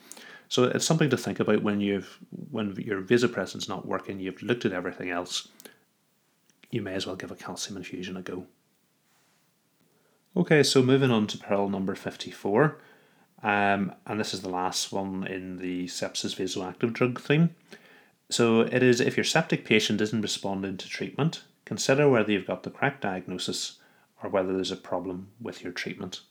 So 0.48 0.63
it's 0.63 0.86
something 0.86 1.12
to 1.12 1.18
think 1.18 1.39
about 1.39 1.62
when 1.62 1.80
you've 1.80 2.18
when 2.51 2.75
your 2.75 3.01
vasopressin's 3.01 3.70
not 3.70 3.86
working, 3.86 4.20
you've 4.20 4.42
looked 4.42 4.66
at 4.66 4.74
everything 4.74 5.12
else, 5.12 5.48
you 6.72 6.82
may 6.82 6.94
as 6.94 7.06
well 7.06 7.16
give 7.16 7.32
a 7.32 7.36
calcium 7.36 7.78
infusion 7.78 8.18
a 8.18 8.22
go. 8.22 8.46
Okay, 10.36 10.63
so 10.63 10.82
moving 10.82 11.12
on 11.12 11.28
to 11.28 11.38
pearl 11.38 11.70
number 11.70 11.96
54, 11.96 12.78
um, 13.44 13.94
and 14.06 14.20
this 14.20 14.34
is 14.34 14.42
the 14.42 14.50
last 14.50 14.92
one 14.92 15.25
in 15.25 15.58
the 15.58 15.86
sepsis 15.86 16.36
vasoactive 16.36 16.94
drug 16.94 17.20
theme. 17.20 17.56
So 18.30 18.62
it 18.62 18.84
is 18.84 19.01
if 19.01 19.18
your 19.18 19.24
septic 19.24 19.66
patient 19.66 20.01
isn't 20.01 20.22
responding 20.22 20.78
to 20.78 20.88
treatment, 20.88 21.44
consider 21.66 22.08
whether 22.08 22.32
you've 22.32 22.48
got 22.48 22.63
the 22.63 22.70
correct 22.70 23.01
diagnosis 23.01 23.80
or 24.24 24.30
whether 24.30 24.54
there's 24.54 24.72
a 24.72 24.75
problem 24.75 25.30
with 25.42 25.63
your 25.63 25.74
treatment. 25.74 26.22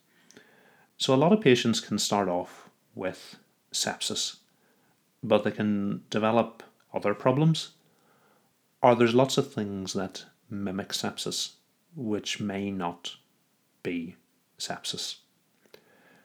So 0.98 1.14
a 1.14 1.16
lot 1.16 1.32
of 1.32 1.40
patients 1.40 1.80
can 1.80 1.98
start 1.98 2.28
off 2.28 2.68
with 2.94 3.36
sepsis, 3.72 4.36
but 5.22 5.44
they 5.44 5.50
can 5.50 6.02
develop 6.10 6.62
other 6.92 7.14
problems 7.14 7.70
or 8.82 8.94
there's 8.94 9.14
lots 9.14 9.38
of 9.38 9.52
things 9.52 9.92
that 9.92 10.24
mimic 10.50 10.90
sepsis 10.90 11.52
which 11.96 12.40
may 12.40 12.70
not 12.70 13.16
be 13.82 14.16
sepsis. 14.58 15.16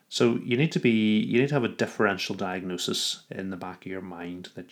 So 0.08 0.38
you 0.44 0.56
need 0.56 0.72
to 0.72 0.80
be 0.80 1.18
you 1.20 1.40
need 1.40 1.48
to 1.48 1.54
have 1.54 1.64
a 1.64 1.68
differential 1.68 2.34
diagnosis 2.34 3.22
in 3.30 3.50
the 3.50 3.56
back 3.56 3.84
of 3.84 3.90
your 3.90 4.00
mind 4.00 4.50
that 4.54 4.66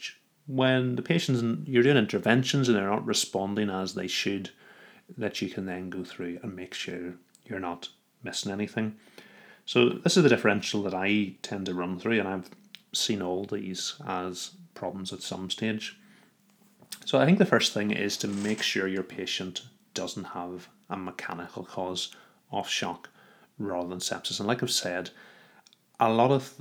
when 0.47 0.97
the 0.97 1.03
patients 1.03 1.69
you're 1.69 1.83
doing 1.83 1.97
interventions 1.97 2.69
and 2.69 2.77
they're 2.77 2.91
not 2.91 3.07
responding 3.07 3.71
as 3.71 3.95
they 3.95 4.07
should, 4.07 4.51
that 5.17 5.41
you 5.43 5.49
can 5.49 5.67
then 5.67 5.91
go 5.91 6.05
through 6.05 6.39
and 6.43 6.55
make 6.55 6.75
sure 6.75 7.15
you're 7.47 7.61
not 7.61 7.89
missing 8.23 8.53
anything. 8.53 8.97
So 9.65 9.89
this 9.89 10.17
is 10.17 10.23
the 10.23 10.29
differential 10.29 10.83
that 10.83 10.95
I 10.95 11.35
tend 11.43 11.67
to 11.67 11.75
run 11.75 11.99
through, 11.99 12.19
and 12.19 12.29
I've 12.29 12.51
seen 12.93 13.23
all 13.23 13.45
these 13.45 13.95
as 14.07 14.53
problems 14.75 15.13
at 15.13 15.23
some 15.23 15.51
stage. 15.51 15.99
So 17.05 17.19
I 17.19 17.25
think 17.25 17.39
the 17.39 17.47
first 17.47 17.73
thing 17.73 17.91
is 17.91 18.17
to 18.19 18.29
make 18.29 18.63
sure 18.63 18.87
your 18.87 19.03
patient 19.03 19.63
doesn't 19.95 20.25
have 20.25 20.69
a 20.89 20.97
mechanical 20.97 21.65
cause 21.65 22.15
of 22.51 22.69
shock 22.69 23.11
rather 23.59 23.89
than 23.89 23.99
sepsis. 23.99 24.39
And 24.39 24.47
like 24.47 24.63
I've 24.63 24.71
said, 24.71 25.11
a 25.99 26.11
lot 26.11 26.31
of 26.31 26.55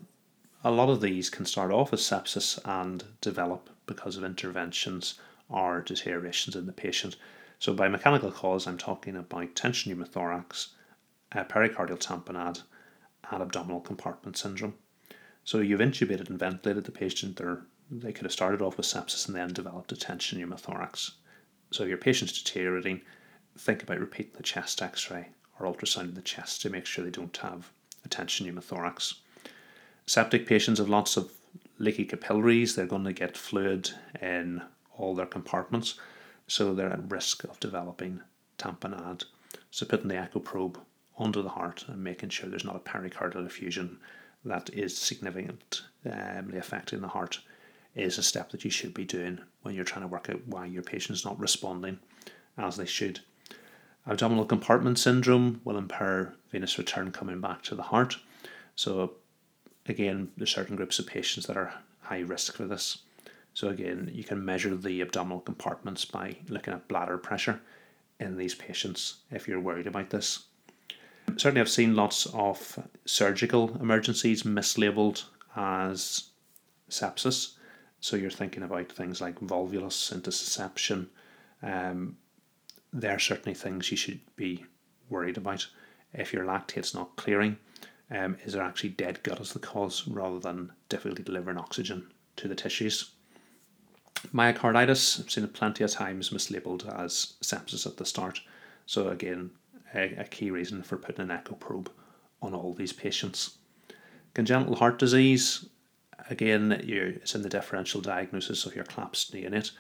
a 0.64 0.72
lot 0.72 0.90
of 0.90 1.02
these 1.02 1.30
can 1.30 1.46
start 1.46 1.72
off 1.72 1.92
as 1.92 2.02
sepsis 2.02 2.60
and 2.66 3.04
develop 3.20 3.70
because 3.88 4.16
of 4.16 4.24
interventions 4.24 5.16
or 5.50 5.82
deteriorations 5.82 6.56
in 6.56 6.68
the 6.68 6.72
patient. 6.72 7.16
So 7.58 7.74
by 7.74 7.88
mechanical 7.88 8.32
cause, 8.32 8.68
I'm 8.68 8.78
talking 8.78 9.16
about 9.16 9.56
tension 9.56 9.92
pneumothorax, 9.92 10.68
uh, 11.32 11.44
pericardial 11.46 12.00
tamponade, 12.00 12.62
and 13.32 13.42
abdominal 13.42 13.80
compartment 13.80 14.38
syndrome. 14.38 14.76
So 15.44 15.60
you've 15.60 15.80
intubated 15.80 16.30
and 16.30 16.38
ventilated 16.38 16.84
the 16.84 16.92
patient, 16.92 17.42
or 17.42 17.66
they 17.90 18.14
could 18.14 18.26
have 18.26 18.32
started 18.32 18.62
off 18.62 18.78
with 18.78 18.86
sepsis 18.86 19.28
and 19.28 19.36
then 19.36 19.54
developed 19.54 19.92
a 19.92 19.96
tension 19.96 20.40
pneumothorax. 20.40 21.12
So 21.72 21.86
your 21.86 21.98
patient's 21.98 22.42
deteriorating, 22.42 23.02
think 23.58 23.82
about 23.82 24.00
repeating 24.00 24.34
the 24.36 24.44
chest 24.44 24.82
x 24.82 25.10
ray 25.10 25.30
or 25.60 25.66
ultrasounding 25.66 26.16
the 26.16 26.22
chest 26.22 26.62
to 26.62 26.70
make 26.70 26.86
sure 26.86 27.04
they 27.04 27.12
don't 27.12 27.36
have 27.38 27.72
a 28.06 28.10
tension 28.10 28.46
pneumothorax. 28.46 29.16
Septic 30.06 30.46
patients 30.46 30.80
have 30.80 30.90
lots 30.90 31.18
of 31.18 31.32
leaky 31.78 32.06
capillaries, 32.06 32.76
they're 32.76 32.86
going 32.86 33.04
to 33.06 33.14
get 33.14 33.38
fluid 33.38 33.92
in 34.22 34.62
all 34.98 35.16
their 35.16 35.26
compartments, 35.26 35.96
so 36.48 36.74
they're 36.74 36.92
at 36.92 37.12
risk 37.12 37.44
of 37.46 37.60
developing 37.60 38.22
tamponade. 38.58 39.24
So 39.72 39.86
putting 39.86 40.10
the 40.10 40.18
echo 40.18 40.40
probe 40.40 40.80
onto 41.22 41.42
the 41.42 41.50
heart 41.50 41.86
and 41.88 42.04
making 42.04 42.30
sure 42.30 42.50
there's 42.50 42.66
not 42.66 42.76
a 42.76 42.80
pericardial 42.80 43.46
effusion 43.46 44.00
that 44.44 44.70
is 44.74 44.98
significantly 44.98 45.58
affecting 46.58 46.98
um, 46.98 47.04
the 47.04 47.08
heart 47.08 47.40
is 47.96 48.18
a 48.18 48.24
step 48.24 48.50
that 48.50 48.64
you 48.64 48.72
should 48.72 48.94
be 48.94 49.06
doing 49.06 49.40
when 49.62 49.76
you're 49.76 49.84
trying 49.84 50.02
to 50.02 50.08
work 50.08 50.30
out 50.30 50.42
why 50.48 50.66
your 50.66 50.82
patient's 50.82 51.26
not 51.26 51.40
responding 51.40 52.00
as 52.58 52.78
they 52.78 52.86
should. 52.86 53.20
Abdominal 54.08 54.46
compartment 54.46 54.98
syndrome 54.98 55.62
will 55.64 55.78
impair 55.78 56.34
venous 56.50 56.78
return 56.78 57.12
coming 57.12 57.40
back 57.40 57.62
to 57.64 57.76
the 57.76 57.84
heart. 57.84 58.18
So, 58.76 59.14
again, 59.88 60.32
there's 60.38 60.50
certain 60.54 60.76
groups 60.76 60.98
of 60.98 61.06
patients 61.06 61.46
that 61.46 61.58
are 61.58 61.74
high 62.02 62.22
risk 62.22 62.56
for 62.56 62.66
this. 62.66 63.00
So, 63.54 63.68
again, 63.68 64.10
you 64.12 64.24
can 64.24 64.44
measure 64.44 64.76
the 64.76 65.02
abdominal 65.02 65.42
compartments 65.42 66.06
by 66.06 66.38
looking 66.48 66.74
at 66.74 66.88
bladder 66.88 67.18
pressure 67.18 67.62
in 68.20 68.38
these 68.38 68.56
patients 68.56 69.18
if 69.30 69.48
you're 69.48 69.60
worried 69.60 69.88
about 69.88 70.10
this. 70.10 70.46
Certainly, 71.42 71.62
I've 71.62 71.70
seen 71.70 71.96
lots 71.96 72.28
of 72.36 72.88
surgical 73.06 73.76
emergencies 73.82 74.44
mislabeled 74.44 75.24
as 75.56 76.26
sepsis. 76.88 77.56
So, 78.00 78.16
you're 78.16 78.30
thinking 78.30 78.62
about 78.62 78.92
things 78.92 79.22
like 79.22 79.40
volvulus 79.40 80.14
intussusception, 80.14 81.08
um, 81.64 82.18
they're 82.94 83.18
certainly 83.18 83.56
things 83.56 83.90
you 83.90 83.98
should 83.98 84.20
be 84.36 84.66
worried 85.10 85.36
about. 85.36 85.66
If 86.14 86.32
your 86.32 86.46
lactate's 86.46 86.94
not 86.94 87.16
clearing, 87.16 87.58
um, 88.12 88.38
is 88.46 88.54
there 88.54 88.62
actually 88.62 88.90
dead 88.90 89.24
gut 89.24 89.42
as 89.42 89.54
the 89.54 89.58
cause 89.58 90.08
rather 90.08 90.38
than 90.38 90.72
difficulty 90.90 91.24
delivering 91.24 91.58
oxygen 91.58 92.12
to 92.36 92.48
the 92.48 92.54
tissues? 92.54 93.14
Myocarditis, 94.32 95.20
I've 95.20 95.32
seen 95.32 95.46
it 95.46 95.56
plenty 95.56 95.84
of 95.84 95.90
times 95.90 96.30
mislabeled 96.30 96.88
as 97.04 97.34
sepsis 97.42 97.88
at 97.88 97.98
the 97.98 98.06
start. 98.06 98.42
So, 98.86 99.10
again, 99.10 99.50
a, 99.94 100.16
a 100.16 100.24
key 100.26 100.52
reason 100.52 100.84
for 100.84 100.98
putting 100.98 101.22
an 101.22 101.32
echo 101.32 101.56
probe 101.56 101.92
on 102.42 102.54
all 102.54 102.74
these 102.74 102.94
patients. 102.94 103.58
Congenital 104.34 104.76
heart 104.76 104.98
disease, 104.98 105.66
again, 106.30 106.72
it's 106.72 107.36
in 107.36 107.42
the 107.42 107.50
differential 107.50 108.02
diagnosis 108.02 108.66
of 108.66 108.76
your 108.76 108.86
collapsed 108.86 109.34
neonate 109.34 109.72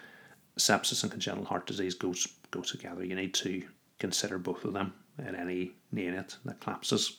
sepsis 0.58 1.04
and 1.04 1.12
congenital 1.12 1.46
heart 1.46 1.66
disease 1.66 1.96
goes 1.96 2.28
go 2.52 2.62
together. 2.62 3.04
You 3.04 3.16
need 3.16 3.34
to 3.36 3.64
consider 4.00 4.38
both 4.38 4.66
of 4.66 4.74
them 4.74 4.94
in 5.18 5.36
any 5.36 5.72
neonate 5.94 6.36
that 6.46 6.60
collapses. 6.60 7.18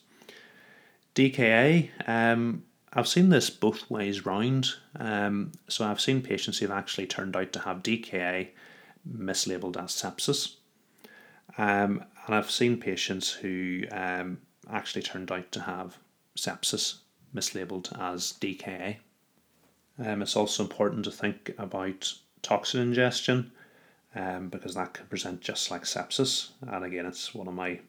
DKA, 1.15 1.91
um, 2.07 2.65
I've 2.93 3.09
seen 3.09 3.31
this 3.31 3.51
both 3.51 3.91
ways 3.91 4.27
round. 4.27 4.71
Um, 4.97 5.53
so 5.69 5.85
I've 5.85 6.01
seen 6.01 6.23
patients 6.23 6.59
who've 6.59 6.71
actually 6.71 7.07
turned 7.07 7.37
out 7.37 7.53
to 7.53 7.61
have 7.61 7.83
DKA 7.83 8.49
mislabeled 9.11 9.83
as 9.83 9.91
sepsis. 9.93 10.57
Um, 11.59 12.05
and 12.27 12.35
I've 12.35 12.51
seen 12.51 12.79
patients 12.79 13.31
who 13.31 13.85
um, 13.91 14.39
actually 14.71 15.03
turned 15.03 15.33
out 15.33 15.51
to 15.53 15.61
have 15.63 15.99
sepsis 16.37 16.99
mislabeled 17.35 17.99
as 18.01 18.35
DKA. 18.41 18.97
Um, 19.99 20.23
it's 20.23 20.37
also 20.37 20.63
important 20.63 21.05
to 21.05 21.11
think 21.11 21.55
about 21.59 22.13
toxin 22.43 22.81
ingestion 22.81 23.53
um, 24.15 24.49
because 24.49 24.75
that 24.75 24.95
can 24.95 25.07
present 25.07 25.41
just 25.41 25.71
like 25.71 25.83
sepsis. 25.83 26.51
And 26.67 26.85
again, 26.85 27.07
it's 27.07 27.35
one 27.35 27.49
of 27.49 27.55
my 27.55 27.81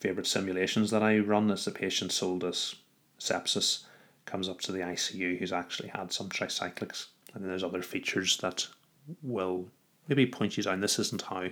favorite 0.00 0.26
simulations 0.26 0.90
that 0.90 1.02
I 1.02 1.18
run 1.18 1.50
as 1.50 1.64
the 1.64 1.70
patient 1.70 2.12
sold 2.12 2.44
as 2.44 2.74
sepsis 3.18 3.84
comes 4.26 4.48
up 4.48 4.60
to 4.62 4.72
the 4.72 4.80
ICU 4.80 5.38
who's 5.38 5.52
actually 5.52 5.88
had 5.88 6.12
some 6.12 6.28
tricyclics. 6.28 7.06
And 7.32 7.42
then 7.42 7.48
there's 7.48 7.64
other 7.64 7.82
features 7.82 8.36
that 8.38 8.66
will 9.22 9.66
maybe 10.08 10.26
point 10.26 10.56
you 10.56 10.62
down 10.62 10.80
this 10.80 10.98
isn't 10.98 11.22
how 11.22 11.48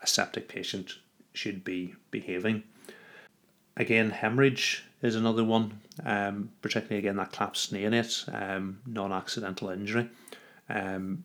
a 0.00 0.06
septic 0.06 0.48
patient 0.48 0.94
should 1.38 1.64
be 1.64 1.94
behaving. 2.10 2.64
Again, 3.76 4.10
hemorrhage 4.10 4.84
is 5.02 5.14
another 5.14 5.44
one, 5.44 5.80
um, 6.04 6.50
particularly 6.60 6.98
again 6.98 7.16
that 7.16 7.32
collapsed 7.32 7.72
neonate, 7.72 8.28
um, 8.34 8.80
non 8.86 9.12
accidental 9.12 9.70
injury. 9.70 10.10
Um, 10.68 11.24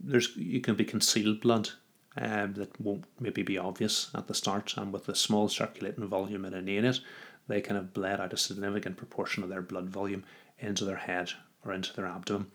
there's 0.00 0.34
you 0.36 0.60
can 0.60 0.74
be 0.74 0.84
concealed 0.84 1.42
blood 1.42 1.68
um, 2.16 2.54
that 2.54 2.80
won't 2.80 3.04
maybe 3.20 3.42
be 3.42 3.58
obvious 3.58 4.10
at 4.14 4.26
the 4.26 4.34
start, 4.34 4.74
and 4.78 4.92
with 4.92 5.08
a 5.08 5.14
small 5.14 5.48
circulating 5.48 6.06
volume 6.06 6.46
in 6.46 6.54
a 6.54 6.62
neonate, 6.62 7.00
they 7.46 7.60
kind 7.60 7.76
of 7.76 7.92
bled 7.92 8.20
out 8.20 8.32
a 8.32 8.38
significant 8.38 8.96
proportion 8.96 9.42
of 9.42 9.50
their 9.50 9.62
blood 9.62 9.90
volume 9.90 10.24
into 10.58 10.84
their 10.86 10.96
head 10.96 11.32
or 11.64 11.74
into 11.74 11.94
their 11.94 12.06
abdomen, 12.06 12.50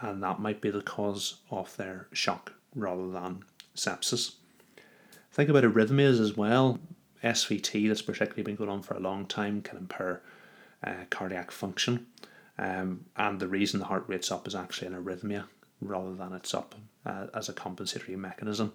and 0.00 0.22
that 0.22 0.40
might 0.40 0.62
be 0.62 0.70
the 0.70 0.80
cause 0.80 1.36
of 1.50 1.76
their 1.76 2.08
shock 2.12 2.54
rather 2.74 3.08
than 3.10 3.44
sepsis. 3.76 4.36
Think 5.32 5.48
about 5.48 5.64
arrhythmias 5.64 6.20
as 6.20 6.36
well. 6.36 6.80
SVT, 7.22 7.88
that's 7.88 8.02
particularly 8.02 8.42
been 8.42 8.56
going 8.56 8.70
on 8.70 8.82
for 8.82 8.94
a 8.94 9.00
long 9.00 9.26
time, 9.26 9.62
can 9.62 9.78
impair 9.78 10.22
uh, 10.82 11.04
cardiac 11.10 11.50
function. 11.50 12.06
Um, 12.58 13.04
and 13.16 13.38
the 13.38 13.48
reason 13.48 13.80
the 13.80 13.86
heart 13.86 14.04
rate's 14.08 14.32
up 14.32 14.48
is 14.48 14.54
actually 14.54 14.88
an 14.88 15.04
arrhythmia 15.04 15.44
rather 15.80 16.14
than 16.14 16.32
it's 16.32 16.52
up 16.52 16.74
uh, 17.06 17.26
as 17.32 17.48
a 17.48 17.52
compensatory 17.52 18.16
mechanism. 18.16 18.72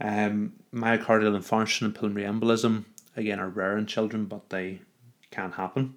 Um, 0.00 0.54
myocardial 0.72 1.36
infarction 1.36 1.82
and 1.82 1.94
pulmonary 1.94 2.26
embolism 2.26 2.84
again 3.16 3.40
are 3.40 3.48
rare 3.48 3.78
in 3.78 3.86
children, 3.86 4.26
but 4.26 4.50
they 4.50 4.80
can 5.30 5.52
happen. 5.52 5.94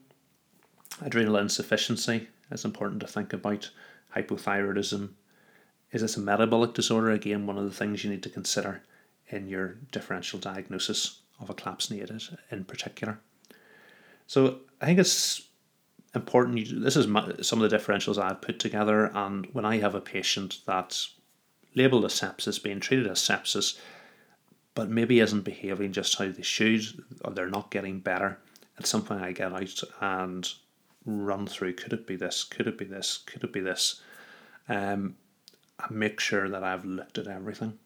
Adrenal 1.01 1.37
insufficiency 1.37 2.27
is 2.51 2.63
important 2.63 3.01
to 3.01 3.07
think 3.07 3.33
about. 3.33 3.69
Hypothyroidism, 4.15 5.09
Is 5.91 6.01
this 6.01 6.17
a 6.17 6.21
metabolic 6.21 6.73
disorder? 6.73 7.11
Again, 7.11 7.45
one 7.45 7.57
of 7.57 7.65
the 7.65 7.75
things 7.75 8.03
you 8.03 8.09
need 8.09 8.23
to 8.23 8.29
consider 8.29 8.81
in 9.29 9.47
your 9.47 9.75
differential 9.91 10.39
diagnosis 10.39 11.19
of 11.39 11.49
a 11.49 11.53
collapsed 11.53 11.89
hiatus 11.89 12.31
in 12.51 12.63
particular. 12.63 13.19
So 14.25 14.59
I 14.81 14.85
think 14.85 14.99
it's 14.99 15.47
important. 16.15 16.83
This 16.83 16.95
is 16.95 17.07
my, 17.07 17.33
some 17.41 17.61
of 17.61 17.69
the 17.69 17.77
differentials 17.77 18.21
I've 18.21 18.41
put 18.41 18.59
together, 18.59 19.11
and 19.13 19.45
when 19.53 19.65
I 19.65 19.77
have 19.77 19.95
a 19.95 20.01
patient 20.01 20.59
that's 20.65 21.13
labelled 21.75 22.05
as 22.05 22.13
sepsis, 22.13 22.61
being 22.61 22.79
treated 22.79 23.07
as 23.07 23.19
sepsis, 23.19 23.77
but 24.73 24.89
maybe 24.89 25.19
isn't 25.19 25.41
behaving 25.41 25.91
just 25.91 26.17
how 26.17 26.29
they 26.29 26.41
should, 26.41 26.83
or 27.23 27.31
they're 27.31 27.49
not 27.49 27.71
getting 27.71 27.99
better, 27.99 28.39
it's 28.77 28.89
something 28.89 29.17
I 29.17 29.31
get 29.31 29.53
out 29.53 29.83
and 30.01 30.51
run 31.05 31.47
through. 31.47 31.73
Could 31.73 31.93
it 31.93 32.05
be 32.05 32.15
this? 32.15 32.43
Could 32.43 32.67
it 32.67 32.77
be 32.77 32.85
this? 32.85 33.19
Could 33.25 33.43
it 33.43 33.53
be 33.53 33.59
this? 33.59 34.01
Um, 34.69 35.15
and 35.79 35.97
make 35.97 36.19
sure 36.19 36.49
that 36.49 36.63
I've 36.63 36.85
looked 36.85 37.17
at 37.17 37.27
everything. 37.27 37.79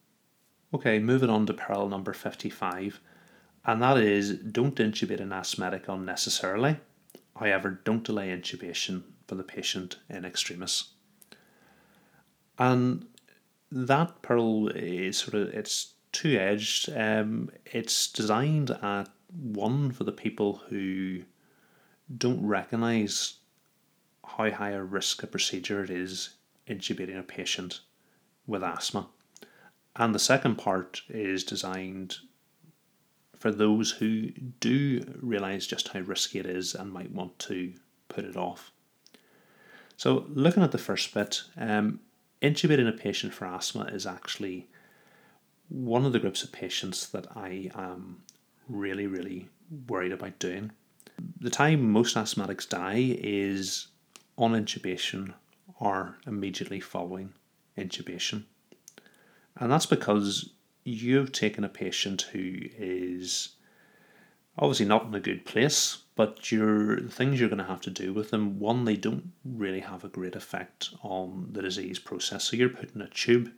Okay, 0.73 0.99
moving 0.99 1.29
on 1.29 1.45
to 1.47 1.53
peril 1.53 1.89
number 1.89 2.13
55, 2.13 3.01
and 3.65 3.81
that 3.81 3.97
is 3.97 4.36
don't 4.38 4.75
intubate 4.75 5.19
an 5.19 5.34
asthmatic 5.34 5.89
unnecessarily. 5.89 6.77
However, 7.38 7.81
don't 7.84 8.03
delay 8.03 8.29
intubation 8.29 9.03
for 9.27 9.36
the 9.36 9.43
patient 9.43 9.97
in 10.10 10.23
extremis. 10.23 10.93
And 12.57 13.05
that 13.71 14.21
pearl 14.21 14.69
is 14.69 15.17
sort 15.17 15.34
of 15.34 15.49
it's 15.53 15.93
two 16.12 16.38
edged. 16.38 16.89
Um, 16.95 17.49
it's 17.65 18.12
designed 18.12 18.71
at 18.71 19.10
one 19.31 19.91
for 19.91 20.03
the 20.03 20.12
people 20.12 20.62
who 20.69 21.23
don't 22.17 22.45
recognise 22.45 23.36
how 24.25 24.51
high 24.51 24.71
a 24.71 24.84
risk 24.84 25.23
a 25.23 25.27
procedure 25.27 25.84
it 25.84 25.89
is 25.89 26.31
intubating 26.67 27.17
a 27.17 27.23
patient 27.23 27.81
with 28.45 28.63
asthma. 28.63 29.07
And 29.95 30.15
the 30.15 30.19
second 30.19 30.56
part 30.56 31.01
is 31.10 31.43
designed 31.43 32.17
for 33.36 33.51
those 33.51 33.91
who 33.91 34.30
do 34.60 35.01
realise 35.19 35.67
just 35.67 35.89
how 35.89 35.99
risky 35.99 36.39
it 36.39 36.45
is 36.45 36.75
and 36.75 36.91
might 36.91 37.12
want 37.12 37.38
to 37.39 37.73
put 38.08 38.23
it 38.23 38.38
off. 38.38 38.71
So, 39.97 40.25
looking 40.30 40.63
at 40.63 40.71
the 40.71 40.77
first 40.77 41.13
bit, 41.13 41.43
um, 41.58 41.99
intubating 42.41 42.88
a 42.88 42.91
patient 42.91 43.34
for 43.34 43.45
asthma 43.45 43.86
is 43.86 44.06
actually 44.06 44.67
one 45.69 46.06
of 46.06 46.13
the 46.13 46.19
groups 46.19 46.43
of 46.43 46.51
patients 46.51 47.08
that 47.10 47.27
I 47.36 47.71
am 47.75 48.23
really, 48.67 49.08
really 49.08 49.49
worried 49.88 50.12
about 50.12 50.39
doing. 50.39 50.71
The 51.39 51.49
time 51.49 51.91
most 51.91 52.15
asthmatics 52.15 52.67
die 52.67 53.17
is 53.19 53.88
on 54.38 54.54
intubation 54.54 55.34
or 55.80 56.17
immediately 56.27 56.80
following 56.80 57.34
intubation. 57.77 58.43
And 59.57 59.71
that's 59.71 59.85
because 59.85 60.51
you've 60.83 61.31
taken 61.31 61.63
a 61.63 61.69
patient 61.69 62.23
who 62.33 62.55
is 62.77 63.49
obviously 64.57 64.85
not 64.85 65.05
in 65.05 65.15
a 65.15 65.19
good 65.19 65.45
place, 65.45 65.99
but 66.15 66.51
you're, 66.51 66.99
the 66.99 67.09
things 67.09 67.39
you're 67.39 67.49
going 67.49 67.57
to 67.57 67.65
have 67.65 67.81
to 67.81 67.89
do 67.89 68.13
with 68.13 68.31
them, 68.31 68.59
one, 68.59 68.85
they 68.85 68.95
don't 68.95 69.31
really 69.43 69.79
have 69.79 70.03
a 70.03 70.09
great 70.09 70.35
effect 70.35 70.89
on 71.01 71.49
the 71.51 71.61
disease 71.61 71.99
process. 71.99 72.45
So 72.45 72.55
you're 72.55 72.69
putting 72.69 73.01
a 73.01 73.07
tube 73.07 73.51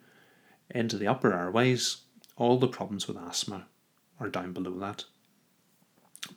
into 0.69 0.97
the 0.97 1.07
upper 1.07 1.33
airways. 1.33 1.97
All 2.35 2.57
the 2.57 2.67
problems 2.67 3.07
with 3.07 3.17
asthma 3.17 3.65
are 4.19 4.29
down 4.29 4.53
below 4.53 4.77
that. 4.79 5.05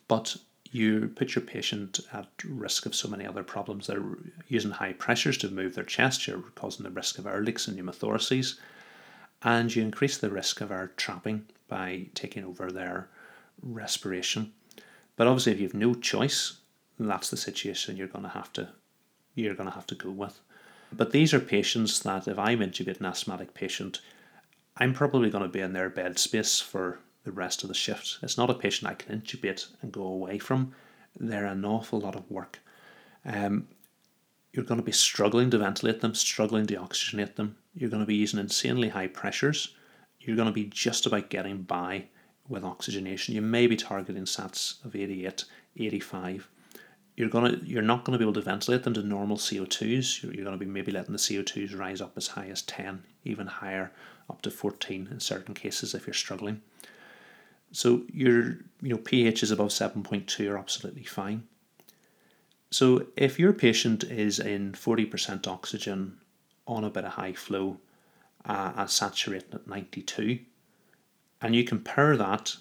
But 0.08 0.36
you 0.72 1.12
put 1.14 1.34
your 1.34 1.44
patient 1.44 2.00
at 2.12 2.28
risk 2.44 2.86
of 2.86 2.94
so 2.94 3.08
many 3.08 3.26
other 3.26 3.42
problems. 3.42 3.86
They're 3.86 4.02
using 4.48 4.72
high 4.72 4.92
pressures 4.94 5.38
to 5.38 5.48
move 5.48 5.74
their 5.74 5.84
chest, 5.84 6.26
you're 6.26 6.40
causing 6.54 6.84
the 6.84 6.90
risk 6.90 7.18
of 7.18 7.26
air 7.26 7.42
leaks 7.42 7.68
and 7.68 7.78
pneumothoraces, 7.78 8.58
and 9.42 9.74
you 9.74 9.82
increase 9.82 10.18
the 10.18 10.30
risk 10.30 10.60
of 10.60 10.70
air 10.70 10.92
trapping 10.96 11.46
by 11.68 12.06
taking 12.14 12.44
over 12.44 12.70
their 12.70 13.08
respiration. 13.62 14.52
But 15.16 15.26
obviously, 15.26 15.52
if 15.52 15.60
you 15.60 15.66
have 15.66 15.74
no 15.74 15.94
choice, 15.94 16.58
that's 16.98 17.30
the 17.30 17.36
situation 17.36 17.96
you're 17.96 18.06
going 18.06 18.24
to 18.24 18.30
have 18.30 18.52
to 18.54 18.70
you're 19.34 19.54
going 19.54 19.68
to 19.68 19.74
have 19.74 19.86
to 19.86 19.94
go 19.94 20.10
with. 20.10 20.40
But 20.92 21.12
these 21.12 21.34
are 21.34 21.40
patients 21.40 22.00
that 22.00 22.26
if 22.26 22.38
I'm 22.38 22.60
intubating 22.60 23.00
an 23.00 23.06
asthmatic 23.06 23.52
patient, 23.52 24.00
I'm 24.78 24.94
probably 24.94 25.30
going 25.30 25.42
to 25.42 25.48
be 25.48 25.60
in 25.60 25.74
their 25.74 25.90
bed 25.90 26.18
space 26.18 26.58
for 26.58 27.00
the 27.24 27.32
rest 27.32 27.62
of 27.62 27.68
the 27.68 27.74
shift. 27.74 28.18
It's 28.22 28.38
not 28.38 28.50
a 28.50 28.54
patient 28.54 28.90
I 28.90 28.94
can 28.94 29.20
intubate 29.20 29.66
and 29.82 29.92
go 29.92 30.04
away 30.04 30.38
from. 30.38 30.72
They're 31.18 31.46
an 31.46 31.64
awful 31.64 32.00
lot 32.00 32.16
of 32.16 32.30
work. 32.30 32.60
Um, 33.24 33.68
you're 34.56 34.64
going 34.64 34.80
to 34.80 34.84
be 34.84 34.92
struggling 34.92 35.50
to 35.50 35.58
ventilate 35.58 36.00
them, 36.00 36.14
struggling 36.14 36.66
to 36.66 36.76
oxygenate 36.76 37.34
them. 37.34 37.56
You're 37.74 37.90
going 37.90 38.02
to 38.02 38.06
be 38.06 38.14
using 38.14 38.40
insanely 38.40 38.88
high 38.88 39.08
pressures. 39.08 39.74
You're 40.18 40.36
going 40.36 40.48
to 40.48 40.52
be 40.52 40.64
just 40.64 41.04
about 41.04 41.28
getting 41.28 41.62
by 41.62 42.06
with 42.48 42.64
oxygenation. 42.64 43.34
You 43.34 43.42
may 43.42 43.66
be 43.66 43.76
targeting 43.76 44.24
SATs 44.24 44.82
of 44.84 44.96
88, 44.96 45.44
85. 45.76 46.48
You're 47.16 47.28
gonna 47.28 47.58
you're 47.62 47.82
not 47.82 48.04
going 48.04 48.12
to 48.12 48.18
be 48.18 48.24
able 48.24 48.34
to 48.34 48.42
ventilate 48.42 48.82
them 48.82 48.94
to 48.94 49.02
normal 49.02 49.36
CO2s. 49.36 50.22
You're, 50.22 50.34
you're 50.34 50.44
going 50.44 50.58
to 50.58 50.64
be 50.64 50.70
maybe 50.70 50.92
letting 50.92 51.12
the 51.12 51.18
CO2s 51.18 51.78
rise 51.78 52.00
up 52.00 52.12
as 52.16 52.28
high 52.28 52.48
as 52.48 52.62
10, 52.62 53.02
even 53.24 53.46
higher, 53.46 53.92
up 54.28 54.42
to 54.42 54.50
14 54.50 55.08
in 55.10 55.20
certain 55.20 55.54
cases 55.54 55.94
if 55.94 56.06
you're 56.06 56.14
struggling. 56.14 56.62
So 57.72 58.02
your 58.12 58.58
you 58.82 58.90
know 58.90 58.98
pH 58.98 59.42
is 59.42 59.50
above 59.50 59.68
7.2 59.68 60.50
are 60.50 60.58
absolutely 60.58 61.04
fine. 61.04 61.44
So 62.70 63.06
if 63.16 63.38
your 63.38 63.52
patient 63.52 64.04
is 64.04 64.38
in 64.38 64.72
40% 64.72 65.46
oxygen 65.46 66.18
on 66.66 66.84
a 66.84 66.90
bit 66.90 67.04
of 67.04 67.12
high 67.12 67.32
flow 67.32 67.78
uh, 68.44 68.72
and 68.76 68.90
saturating 68.90 69.54
at 69.54 69.66
92, 69.66 70.40
and 71.40 71.54
you 71.54 71.64
compare 71.64 72.16
that 72.16 72.56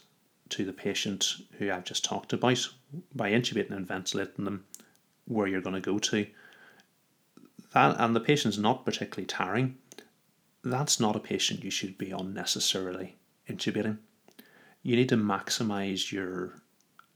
to 0.49 0.63
the 0.63 0.73
patient 0.73 1.35
who 1.57 1.71
I've 1.71 1.85
just 1.85 2.05
talked 2.05 2.33
about 2.33 2.69
by 3.13 3.31
intubating 3.31 3.71
and 3.71 3.87
ventilating 3.87 4.45
them 4.45 4.65
where 5.25 5.47
you're 5.47 5.61
going 5.61 5.75
to 5.75 5.81
go 5.81 5.97
to, 5.97 6.27
that 7.73 7.99
and 7.99 8.15
the 8.15 8.19
patient's 8.19 8.57
not 8.57 8.85
particularly 8.85 9.25
tiring, 9.25 9.77
that's 10.63 10.99
not 10.99 11.15
a 11.15 11.19
patient 11.19 11.63
you 11.63 11.71
should 11.71 11.97
be 11.97 12.11
unnecessarily 12.11 13.15
intubating. 13.49 13.97
You 14.83 14.95
need 14.95 15.09
to 15.09 15.17
maximize 15.17 16.11
your 16.11 16.61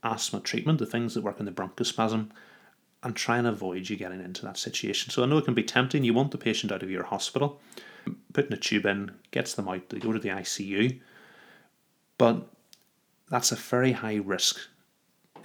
asthma 0.02 0.40
treatment, 0.40 0.78
the 0.78 0.86
things 0.86 1.14
that 1.14 1.22
work 1.22 1.38
in 1.38 1.46
the 1.46 1.52
bronchospasm, 1.52 2.30
and 3.02 3.16
try 3.16 3.38
and 3.38 3.46
avoid 3.46 3.88
you 3.88 3.96
getting 3.96 4.20
into 4.20 4.44
that 4.44 4.58
situation. 4.58 5.10
So 5.10 5.22
I 5.22 5.26
know 5.26 5.38
it 5.38 5.44
can 5.44 5.54
be 5.54 5.62
tempting. 5.62 6.04
You 6.04 6.14
want 6.14 6.30
the 6.30 6.38
patient 6.38 6.70
out 6.70 6.82
of 6.82 6.90
your 6.90 7.04
hospital, 7.04 7.60
putting 8.32 8.52
a 8.52 8.56
tube 8.56 8.86
in 8.86 9.12
gets 9.30 9.54
them 9.54 9.68
out, 9.68 9.88
they 9.88 9.98
go 9.98 10.12
to 10.12 10.18
the 10.18 10.28
ICU, 10.28 11.00
but 12.18 12.46
that's 13.30 13.52
a 13.52 13.56
very 13.56 13.92
high 13.92 14.16
risk 14.16 14.58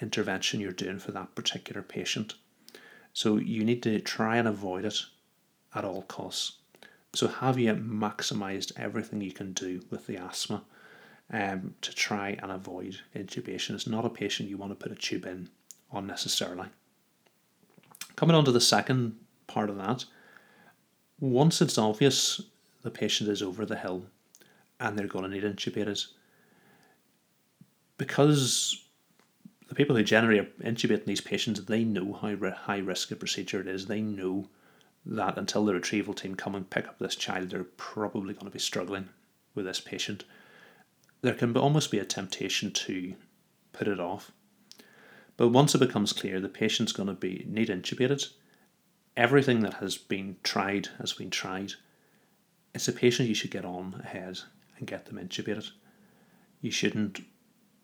intervention 0.01 0.59
you're 0.59 0.71
doing 0.71 0.99
for 0.99 1.11
that 1.11 1.35
particular 1.35 1.81
patient. 1.81 2.33
So 3.13 3.37
you 3.37 3.63
need 3.63 3.81
to 3.83 3.99
try 4.01 4.35
and 4.35 4.47
avoid 4.47 4.83
it 4.83 4.97
at 5.73 5.85
all 5.85 6.01
costs. 6.03 6.57
So 7.13 7.27
have 7.27 7.57
you 7.57 7.73
maximized 7.73 8.73
everything 8.77 9.21
you 9.21 9.31
can 9.31 9.53
do 9.53 9.81
with 9.89 10.05
the 10.07 10.17
asthma? 10.17 10.63
um, 11.31 11.75
to 11.81 11.93
try 11.93 12.37
and 12.41 12.51
avoid 12.51 12.99
intubation. 13.15 13.71
It's 13.75 13.87
not 13.87 14.05
a 14.05 14.09
patient 14.09 14.49
you 14.49 14.57
want 14.57 14.71
to 14.71 14.75
put 14.75 14.91
a 14.91 14.99
tube 14.99 15.25
in 15.25 15.49
unnecessarily. 15.91 16.67
Coming 18.15 18.35
on 18.35 18.45
to 18.45 18.51
the 18.51 18.61
second 18.61 19.15
part 19.47 19.69
of 19.69 19.77
that, 19.77 20.05
once 21.19 21.61
it's 21.61 21.77
obvious 21.77 22.41
the 22.81 22.91
patient 22.91 23.29
is 23.29 23.41
over 23.41 23.65
the 23.65 23.77
hill 23.77 24.05
and 24.79 24.97
they're 24.97 25.07
going 25.07 25.23
to 25.23 25.29
need 25.29 25.43
intubated, 25.43 26.05
because 27.97 28.85
the 29.67 29.75
people 29.75 29.95
who 29.95 30.03
generally 30.03 30.39
are 30.39 30.47
intubating 30.63 31.05
these 31.05 31.21
patients, 31.21 31.63
they 31.63 31.83
know 31.83 32.13
how 32.13 32.35
high 32.51 32.77
risk 32.77 33.11
a 33.11 33.15
procedure 33.15 33.61
it 33.61 33.67
is. 33.67 33.85
They 33.85 34.01
know 34.01 34.49
that 35.05 35.37
until 35.37 35.65
the 35.65 35.73
retrieval 35.73 36.13
team 36.13 36.35
come 36.35 36.55
and 36.55 36.69
pick 36.69 36.87
up 36.87 36.99
this 36.99 37.15
child, 37.15 37.49
they're 37.49 37.63
probably 37.63 38.33
going 38.33 38.45
to 38.45 38.51
be 38.51 38.59
struggling 38.59 39.09
with 39.53 39.65
this 39.65 39.79
patient 39.79 40.25
there 41.25 41.33
can 41.33 41.57
almost 41.57 41.89
be 41.89 41.97
a 41.97 42.05
temptation 42.05 42.71
to 42.71 43.15
put 43.73 43.87
it 43.87 43.99
off. 43.99 44.31
But 45.37 45.49
once 45.49 45.75
it 45.75 45.79
becomes 45.79 46.13
clear 46.13 46.39
the 46.39 46.49
patient's 46.49 46.91
going 46.91 47.07
to 47.07 47.13
be 47.13 47.45
need 47.47 47.69
intubated, 47.69 48.29
everything 49.17 49.61
that 49.61 49.75
has 49.75 49.97
been 49.97 50.37
tried 50.43 50.89
has 50.99 51.13
been 51.13 51.29
tried. 51.29 51.73
It's 52.73 52.87
a 52.87 52.93
patient 52.93 53.29
you 53.29 53.35
should 53.35 53.51
get 53.51 53.65
on 53.65 54.01
ahead 54.03 54.39
and 54.77 54.87
get 54.87 55.05
them 55.05 55.17
intubated. 55.17 55.69
You 56.61 56.71
shouldn't 56.71 57.21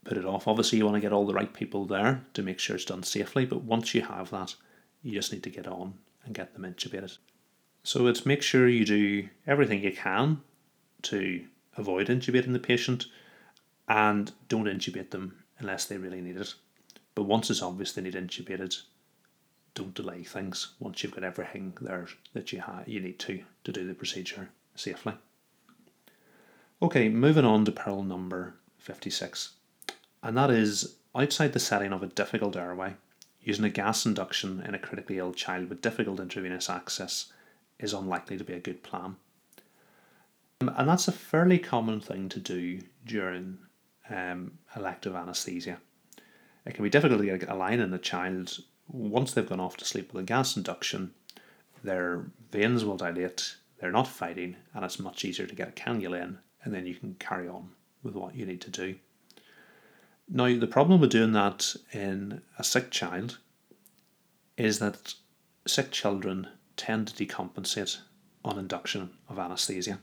put 0.04 0.18
it 0.18 0.26
off. 0.26 0.48
Obviously, 0.48 0.78
you 0.78 0.86
want 0.86 0.96
to 0.96 1.02
get 1.02 1.14
all 1.14 1.26
the 1.26 1.34
right 1.34 1.54
people 1.54 1.86
there 1.86 2.24
to 2.34 2.42
make 2.42 2.60
sure 2.60 2.76
it's 2.76 2.86
done 2.86 3.04
safely, 3.04 3.46
but 3.46 3.64
once 3.64 3.94
you 3.94 4.02
have 4.02 4.32
that, 4.32 4.56
you 5.04 5.14
just 5.14 5.32
need 5.32 5.44
to 5.44 5.50
get 5.50 5.68
on 5.68 5.94
and 6.26 6.34
get 6.34 6.54
them 6.54 6.64
intubated. 6.64 7.18
So 7.84 8.08
it's 8.08 8.26
make 8.26 8.42
sure 8.42 8.68
you 8.68 8.86
do 8.86 9.30
everything 9.48 9.84
you 9.84 9.92
can 9.92 10.42
to 11.04 11.44
avoid 11.78 12.08
intubating 12.08 12.54
the 12.54 12.60
patient 12.60 13.06
and 13.88 14.32
don't 14.48 14.66
intubate 14.66 15.10
them 15.12 15.44
unless 15.60 15.86
they 15.86 15.98
really 15.98 16.22
need 16.22 16.38
it. 16.38 16.54
But 17.16 17.24
once 17.24 17.50
it's 17.50 17.62
obvious 17.62 17.92
they 17.92 18.02
need 18.02 18.14
intubated, 18.14 18.82
don't 19.74 19.94
delay 19.94 20.24
things 20.24 20.74
once 20.80 21.04
you've 21.04 21.14
got 21.14 21.24
everything 21.24 21.74
there 21.82 22.08
that 22.34 22.52
you 22.52 22.62
ha- 22.62 22.84
you 22.86 23.00
need 23.00 23.20
to 23.20 23.44
to 23.64 23.72
do 23.72 23.88
the 23.88 23.94
procedure 23.94 24.50
safely. 24.76 25.14
Okay, 26.82 27.10
moving 27.10 27.46
on 27.46 27.64
to 27.66 27.72
peril 27.72 28.04
number 28.04 28.56
56, 28.80 29.54
and 30.24 30.36
that 30.36 30.50
is 30.50 30.96
outside 31.16 31.54
the 31.54 31.60
setting 31.60 31.94
of 31.94 32.02
a 32.02 32.08
difficult 32.08 32.56
airway, 32.56 32.96
using 33.42 33.66
a 33.66 33.70
gas 33.70 34.06
induction 34.06 34.64
in 34.68 34.74
a 34.74 34.80
critically 34.80 35.20
ill 35.20 35.34
child 35.34 35.70
with 35.70 35.82
difficult 35.82 36.20
intravenous 36.20 36.70
access 36.70 37.32
is 37.80 37.94
unlikely 37.94 38.38
to 38.38 38.44
be 38.44 38.54
a 38.54 38.60
good 38.60 38.84
plan. 38.84 39.16
And 40.60 40.88
that's 40.88 41.08
a 41.08 41.12
fairly 41.12 41.58
common 41.58 42.00
thing 42.00 42.30
to 42.30 42.40
do 42.40 42.82
during 43.06 43.58
um, 44.10 44.60
elective 44.76 45.16
anaesthesia. 45.16 45.80
It 46.66 46.74
can 46.74 46.84
be 46.84 46.90
difficult 46.90 47.22
to 47.22 47.38
get 47.38 47.50
a 47.50 47.56
line 47.56 47.80
in 47.80 47.94
a 47.94 47.98
child 47.98 48.60
once 48.88 49.34
they've 49.34 49.48
gone 49.48 49.60
off 49.60 49.78
to 49.78 49.86
sleep 49.86 50.14
with 50.14 50.24
a 50.24 50.26
gas 50.26 50.56
induction. 50.56 51.14
Their 51.84 52.26
veins 52.52 52.86
will 52.86 52.98
dilate, 52.98 53.56
they're 53.80 53.92
not 53.92 54.08
fighting, 54.08 54.58
and 54.74 54.86
it's 54.86 55.00
much 55.00 55.26
easier 55.26 55.48
to 55.48 55.56
get 55.56 55.70
a 55.70 55.72
cannula 55.72 56.22
in, 56.22 56.38
and 56.64 56.74
then 56.74 56.86
you 56.86 56.96
can 56.96 57.16
carry 57.16 57.48
on 57.48 57.70
with 58.04 58.14
what 58.14 58.36
you 58.36 58.46
need 58.46 58.62
to 58.62 58.70
do. 58.70 58.96
Now, 60.30 60.58
the 60.58 60.68
problem 60.68 61.02
with 61.02 61.12
doing 61.12 61.34
that 61.34 61.76
in 61.92 62.42
a 62.58 62.64
sick 62.64 62.92
child 62.92 63.40
is 64.56 64.80
that 64.80 65.16
sick 65.68 65.92
children 65.92 66.48
tend 66.78 67.08
to 67.08 67.26
decompensate 67.26 67.98
on 68.46 68.58
induction 68.58 69.12
of 69.28 69.40
anaesthesia. 69.40 70.00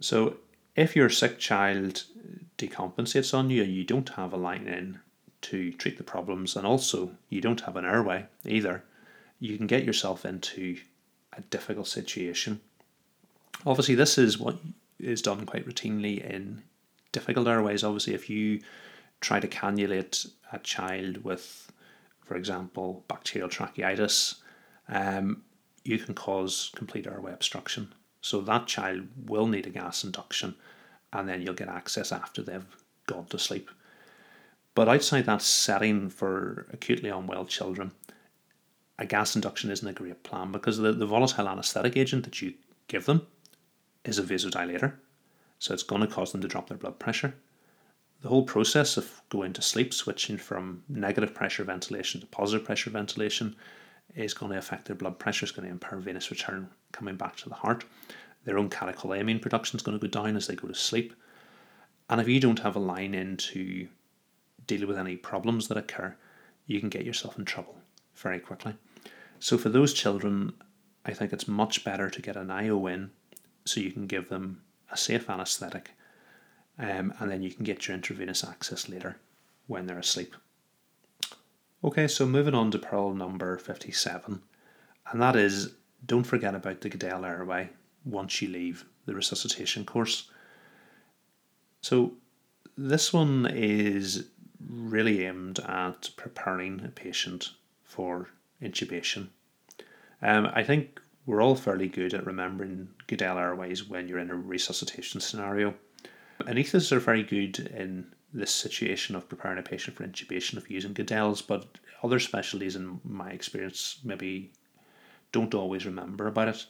So, 0.00 0.36
if 0.76 0.94
your 0.94 1.08
sick 1.08 1.38
child 1.38 2.04
decompensates 2.58 3.34
on 3.36 3.50
you 3.50 3.62
and 3.62 3.74
you 3.74 3.84
don't 3.84 4.10
have 4.10 4.32
a 4.32 4.36
line 4.36 4.68
in 4.68 5.00
to 5.42 5.72
treat 5.72 5.98
the 5.98 6.04
problems, 6.04 6.56
and 6.56 6.66
also 6.66 7.10
you 7.28 7.40
don't 7.40 7.62
have 7.62 7.76
an 7.76 7.84
airway 7.84 8.26
either, 8.44 8.84
you 9.40 9.56
can 9.56 9.66
get 9.66 9.84
yourself 9.84 10.24
into 10.24 10.76
a 11.36 11.40
difficult 11.42 11.86
situation. 11.88 12.60
Obviously, 13.64 13.94
this 13.94 14.18
is 14.18 14.38
what 14.38 14.56
is 14.98 15.22
done 15.22 15.46
quite 15.46 15.66
routinely 15.66 16.24
in 16.24 16.62
difficult 17.12 17.46
airways. 17.46 17.84
Obviously, 17.84 18.14
if 18.14 18.28
you 18.30 18.60
try 19.20 19.40
to 19.40 19.48
cannulate 19.48 20.30
a 20.52 20.58
child 20.58 21.24
with, 21.24 21.72
for 22.24 22.36
example, 22.36 23.04
bacterial 23.08 23.48
tracheitis, 23.48 24.36
um, 24.88 25.42
you 25.84 25.98
can 25.98 26.14
cause 26.14 26.70
complete 26.74 27.06
airway 27.06 27.32
obstruction. 27.32 27.92
So 28.20 28.40
that 28.40 28.66
child 28.66 29.06
will 29.26 29.46
need 29.46 29.66
a 29.66 29.70
gas 29.70 30.04
induction, 30.04 30.56
and 31.12 31.28
then 31.28 31.42
you'll 31.42 31.54
get 31.54 31.68
access 31.68 32.12
after 32.12 32.42
they've 32.42 32.76
gone 33.06 33.26
to 33.26 33.38
sleep. 33.38 33.70
But 34.74 34.88
outside 34.88 35.26
that 35.26 35.42
setting 35.42 36.10
for 36.10 36.66
acutely 36.72 37.08
unwell 37.08 37.46
children, 37.46 37.92
a 38.98 39.06
gas 39.06 39.34
induction 39.34 39.70
isn't 39.70 39.88
a 39.88 39.92
great 39.92 40.22
plan 40.22 40.52
because 40.52 40.78
the, 40.78 40.92
the 40.92 41.06
volatile 41.06 41.48
anesthetic 41.48 41.96
agent 41.96 42.24
that 42.24 42.42
you 42.42 42.54
give 42.88 43.06
them 43.06 43.26
is 44.04 44.18
a 44.18 44.22
vasodilator. 44.22 44.94
So 45.58 45.72
it's 45.72 45.82
going 45.82 46.02
to 46.02 46.06
cause 46.06 46.32
them 46.32 46.40
to 46.42 46.48
drop 46.48 46.68
their 46.68 46.78
blood 46.78 46.98
pressure. 46.98 47.34
The 48.22 48.28
whole 48.28 48.44
process 48.44 48.96
of 48.96 49.22
going 49.28 49.52
to 49.54 49.62
sleep, 49.62 49.92
switching 49.92 50.36
from 50.36 50.82
negative 50.88 51.34
pressure 51.34 51.64
ventilation 51.64 52.20
to 52.20 52.26
positive 52.26 52.64
pressure 52.64 52.90
ventilation, 52.90 53.56
is 54.16 54.34
going 54.34 54.52
to 54.52 54.58
affect 54.58 54.86
their 54.86 54.96
blood 54.96 55.18
pressure, 55.18 55.44
it's 55.44 55.52
going 55.52 55.66
to 55.66 55.72
impair 55.72 55.98
venous 55.98 56.30
return 56.30 56.68
coming 56.92 57.16
back 57.16 57.36
to 57.36 57.48
the 57.48 57.54
heart. 57.54 57.84
Their 58.44 58.58
own 58.58 58.70
catecholamine 58.70 59.42
production 59.42 59.76
is 59.76 59.82
going 59.82 59.98
to 59.98 60.06
go 60.06 60.10
down 60.10 60.36
as 60.36 60.46
they 60.46 60.54
go 60.54 60.68
to 60.68 60.74
sleep. 60.74 61.14
And 62.08 62.20
if 62.20 62.28
you 62.28 62.40
don't 62.40 62.60
have 62.60 62.76
a 62.76 62.80
line 62.80 63.14
in 63.14 63.36
to 63.36 63.88
deal 64.66 64.86
with 64.86 64.98
any 64.98 65.16
problems 65.16 65.68
that 65.68 65.76
occur, 65.76 66.16
you 66.66 66.80
can 66.80 66.88
get 66.88 67.04
yourself 67.04 67.38
in 67.38 67.44
trouble 67.44 67.76
very 68.14 68.38
quickly. 68.38 68.74
So 69.38 69.58
for 69.58 69.68
those 69.68 69.92
children, 69.92 70.52
I 71.04 71.12
think 71.12 71.32
it's 71.32 71.48
much 71.48 71.84
better 71.84 72.08
to 72.08 72.22
get 72.22 72.36
an 72.36 72.50
IO 72.50 72.86
in 72.86 73.10
so 73.64 73.80
you 73.80 73.92
can 73.92 74.06
give 74.06 74.28
them 74.28 74.62
a 74.90 74.96
safe 74.96 75.28
anaesthetic 75.28 75.90
um, 76.78 77.12
and 77.18 77.30
then 77.30 77.42
you 77.42 77.50
can 77.50 77.64
get 77.64 77.86
your 77.86 77.96
intravenous 77.96 78.44
access 78.44 78.88
later 78.88 79.16
when 79.66 79.86
they're 79.86 79.98
asleep. 79.98 80.34
Okay, 81.84 82.08
so 82.08 82.26
moving 82.26 82.54
on 82.54 82.70
to 82.70 82.78
pearl 82.78 83.14
number 83.14 83.58
57, 83.58 84.40
and 85.10 85.22
that 85.22 85.36
is 85.36 85.74
don't 86.04 86.24
forget 86.24 86.54
about 86.54 86.80
the 86.80 86.88
Guedel 86.88 87.24
airway 87.24 87.70
once 88.04 88.40
you 88.40 88.48
leave 88.48 88.86
the 89.04 89.14
resuscitation 89.14 89.84
course. 89.84 90.30
So, 91.82 92.14
this 92.76 93.12
one 93.12 93.46
is 93.50 94.28
really 94.68 95.24
aimed 95.24 95.58
at 95.60 96.10
preparing 96.16 96.82
a 96.84 96.88
patient 96.88 97.50
for 97.84 98.28
intubation. 98.62 99.28
Um, 100.22 100.50
I 100.54 100.62
think 100.62 101.00
we're 101.26 101.42
all 101.42 101.56
fairly 101.56 101.88
good 101.88 102.14
at 102.14 102.26
remembering 102.26 102.88
Guedel 103.06 103.38
airways 103.38 103.86
when 103.86 104.08
you're 104.08 104.18
in 104.18 104.30
a 104.30 104.34
resuscitation 104.34 105.20
scenario. 105.20 105.74
Anaesthetists 106.40 106.92
are 106.92 107.00
very 107.00 107.22
good 107.22 107.58
in 107.58 108.12
this 108.32 108.52
situation 108.52 109.16
of 109.16 109.28
preparing 109.28 109.58
a 109.58 109.62
patient 109.62 109.96
for 109.96 110.06
intubation 110.06 110.56
of 110.56 110.70
using 110.70 110.94
Guedels, 110.94 111.46
but 111.46 111.66
other 112.02 112.18
specialties, 112.18 112.76
in 112.76 113.00
my 113.04 113.30
experience, 113.30 114.00
maybe 114.04 114.52
don't 115.32 115.54
always 115.54 115.86
remember 115.86 116.26
about 116.26 116.48
it. 116.48 116.66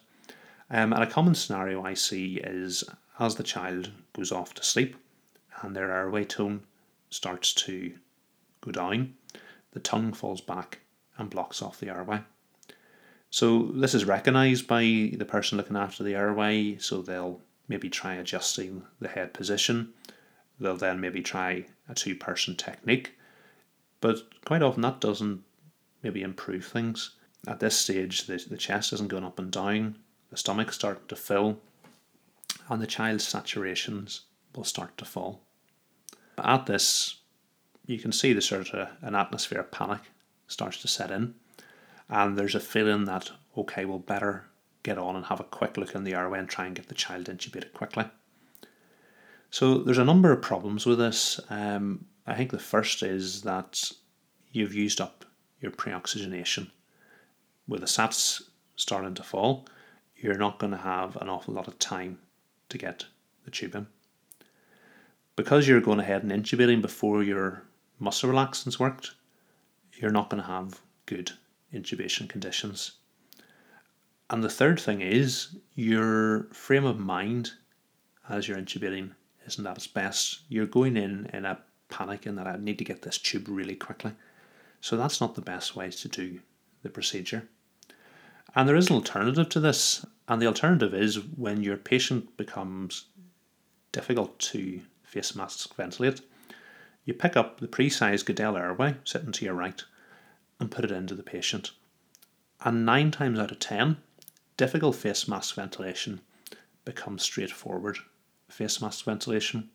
Um, 0.71 0.93
and 0.93 1.03
a 1.03 1.11
common 1.11 1.35
scenario 1.35 1.85
I 1.85 1.95
see 1.95 2.41
is 2.43 2.85
as 3.19 3.37
the 3.37 3.43
child 3.43 3.91
goes 4.13 4.33
off 4.33 4.55
to 4.55 4.65
sleep 4.65 4.97
and 5.63 5.75
their 5.75 5.93
airway 5.93 6.25
tone 6.25 6.63
starts 7.11 7.55
to 7.55 7.95
go 8.61 8.73
down, 8.73 9.15
the 9.73 9.81
tongue 9.81 10.13
falls 10.13 10.41
back 10.41 10.81
and 11.19 11.31
blocks 11.31 11.63
off 11.63 11.81
the 11.81 11.89
airway. 11.89 12.21
So 13.31 13.71
this 13.75 13.95
is 13.95 14.05
recognised 14.05 14.67
by 14.67 15.13
the 15.17 15.27
person 15.27 15.59
looking 15.59 15.77
after 15.77 16.03
the 16.03 16.15
airway, 16.15 16.79
so 16.79 17.03
they'll 17.03 17.41
maybe 17.69 17.89
try 17.89 18.15
adjusting 18.15 18.83
the 19.01 19.09
head 19.09 19.35
position. 19.35 19.93
They'll 20.59 20.77
then 20.77 21.01
maybe 21.01 21.23
try 21.23 21.67
a 21.89 21.95
two 21.95 22.15
person 22.15 22.57
technique, 22.57 23.13
but 24.01 24.19
quite 24.45 24.63
often 24.63 24.83
that 24.83 25.01
doesn't 25.01 25.43
maybe 26.03 26.23
improve 26.23 26.65
things. 26.65 27.11
At 27.47 27.61
this 27.61 27.77
stage, 27.77 28.27
the, 28.27 28.45
the 28.49 28.57
chest 28.57 28.93
isn't 28.93 29.09
going 29.09 29.25
up 29.25 29.39
and 29.39 29.51
down, 29.51 29.99
the 30.31 30.37
stomach's 30.37 30.77
starting 30.77 31.07
to 31.09 31.17
fill, 31.17 31.61
and 32.69 32.81
the 32.81 32.87
child's 32.87 33.25
saturations 33.25 34.21
will 34.55 34.65
start 34.65 34.97
to 34.99 35.05
fall. 35.05 35.43
At 36.39 36.67
this, 36.67 37.17
you 37.87 37.99
can 37.99 38.13
see 38.13 38.33
the 38.33 38.43
sort 38.43 38.75
of 38.75 38.89
an 39.01 39.15
atmosphere 39.15 39.61
of 39.61 39.71
panic 39.71 40.01
starts 40.49 40.81
to 40.83 40.89
set 40.89 41.11
in, 41.11 41.35
and 42.09 42.37
there's 42.37 42.55
a 42.55 42.61
feeling 42.61 43.05
that 43.05 43.31
okay, 43.57 43.85
we'll 43.85 43.99
better 43.99 44.45
get 44.83 44.99
on 44.99 45.17
and 45.17 45.27
have 45.27 45.41
a 45.41 45.45
quick 45.45 45.77
look 45.77 45.95
in 45.95 46.05
the 46.05 46.15
airway 46.15 46.39
and 46.39 46.49
try 46.49 46.67
and 46.67 46.77
get 46.77 46.89
the 46.89 46.95
child 46.95 47.27
intubated 47.27 47.73
quickly. 47.73 48.05
So 49.59 49.79
there's 49.79 49.97
a 49.97 50.05
number 50.05 50.33
of 50.33 50.43
problems 50.43 50.85
with 50.85 50.99
this. 50.99 51.41
Um, 51.49 52.05
I 52.27 52.35
think 52.35 52.51
the 52.51 52.59
first 52.59 53.03
is 53.03 53.41
that 53.41 53.91
you've 54.53 54.75
used 54.75 55.01
up 55.01 55.25
your 55.63 55.71
pre-oxygenation. 55.71 56.71
With 57.67 57.81
the 57.81 57.87
SATs 57.87 58.43
starting 58.75 59.15
to 59.15 59.23
fall, 59.23 59.67
you're 60.15 60.37
not 60.37 60.59
going 60.59 60.73
to 60.73 60.77
have 60.77 61.17
an 61.17 61.31
awful 61.31 61.55
lot 61.55 61.69
of 61.69 61.79
time 61.79 62.19
to 62.69 62.77
get 62.77 63.07
the 63.47 63.51
tube 63.51 63.75
in. 63.75 63.87
Because 65.37 65.67
you're 65.67 65.81
going 65.81 66.01
ahead 66.01 66.23
and 66.23 66.31
intubating 66.31 66.83
before 66.83 67.23
your 67.23 67.63
muscle 67.99 68.29
relaxants 68.29 68.79
worked, 68.79 69.13
you're 69.95 70.11
not 70.11 70.29
going 70.29 70.43
to 70.43 70.49
have 70.51 70.83
good 71.07 71.31
intubation 71.73 72.29
conditions. 72.29 72.99
And 74.29 74.45
the 74.45 74.51
third 74.51 74.79
thing 74.79 75.01
is 75.01 75.57
your 75.75 76.49
frame 76.53 76.85
of 76.85 76.99
mind 76.99 77.53
as 78.29 78.47
you're 78.47 78.59
intubating 78.59 79.13
isn't 79.47 79.67
at 79.67 79.77
its 79.77 79.87
best. 79.87 80.41
You're 80.49 80.67
going 80.67 80.97
in 80.97 81.31
in 81.33 81.45
a 81.45 81.59
panic 81.89 82.27
in 82.27 82.37
that 82.37 82.47
I 82.47 82.57
need 82.57 82.79
to 82.79 82.85
get 82.85 83.03
this 83.03 83.19
tube 83.19 83.49
really 83.49 83.77
quickly. 83.77 84.13
So 84.81 84.97
that's 84.97 85.21
not 85.21 85.35
the 85.35 85.41
best 85.41 85.77
way 85.77 85.91
to 85.91 86.09
do 86.09 86.41
the 86.83 86.89
procedure. 86.89 87.49
And 88.55 88.69
there 88.69 88.77
is 88.77 88.89
an 88.89 88.97
alternative 88.97 89.49
to 89.51 89.61
this, 89.61 90.05
and 90.29 90.41
the 90.41 90.47
alternative 90.47 90.95
is 90.95 91.21
when 91.37 91.63
your 91.63 91.77
patient 91.77 92.37
becomes 92.37 93.07
difficult 93.93 94.39
to 94.39 94.81
face 95.03 95.35
mask 95.35 95.75
ventilate, 95.75 96.21
you 97.05 97.15
pick 97.15 97.37
up 97.37 97.61
the 97.61 97.69
pre-sized 97.69 98.27
Guedel 98.27 98.59
airway 98.59 98.97
sitting 99.05 99.33
to 99.33 99.45
your 99.45 99.55
right 99.55 99.83
and 100.59 100.71
put 100.71 100.85
it 100.85 100.91
into 100.91 101.15
the 101.15 101.23
patient. 101.23 101.71
And 102.65 102.87
nine 102.87 103.11
times 103.11 103.39
out 103.39 103.53
of 103.53 103.59
ten, 103.59 103.99
difficult 104.57 104.97
face 104.97 105.29
mask 105.29 105.55
ventilation 105.55 106.21
becomes 106.85 107.23
straightforward 107.23 107.99
face 108.49 108.81
mask 108.81 109.05
ventilation. 109.05 109.69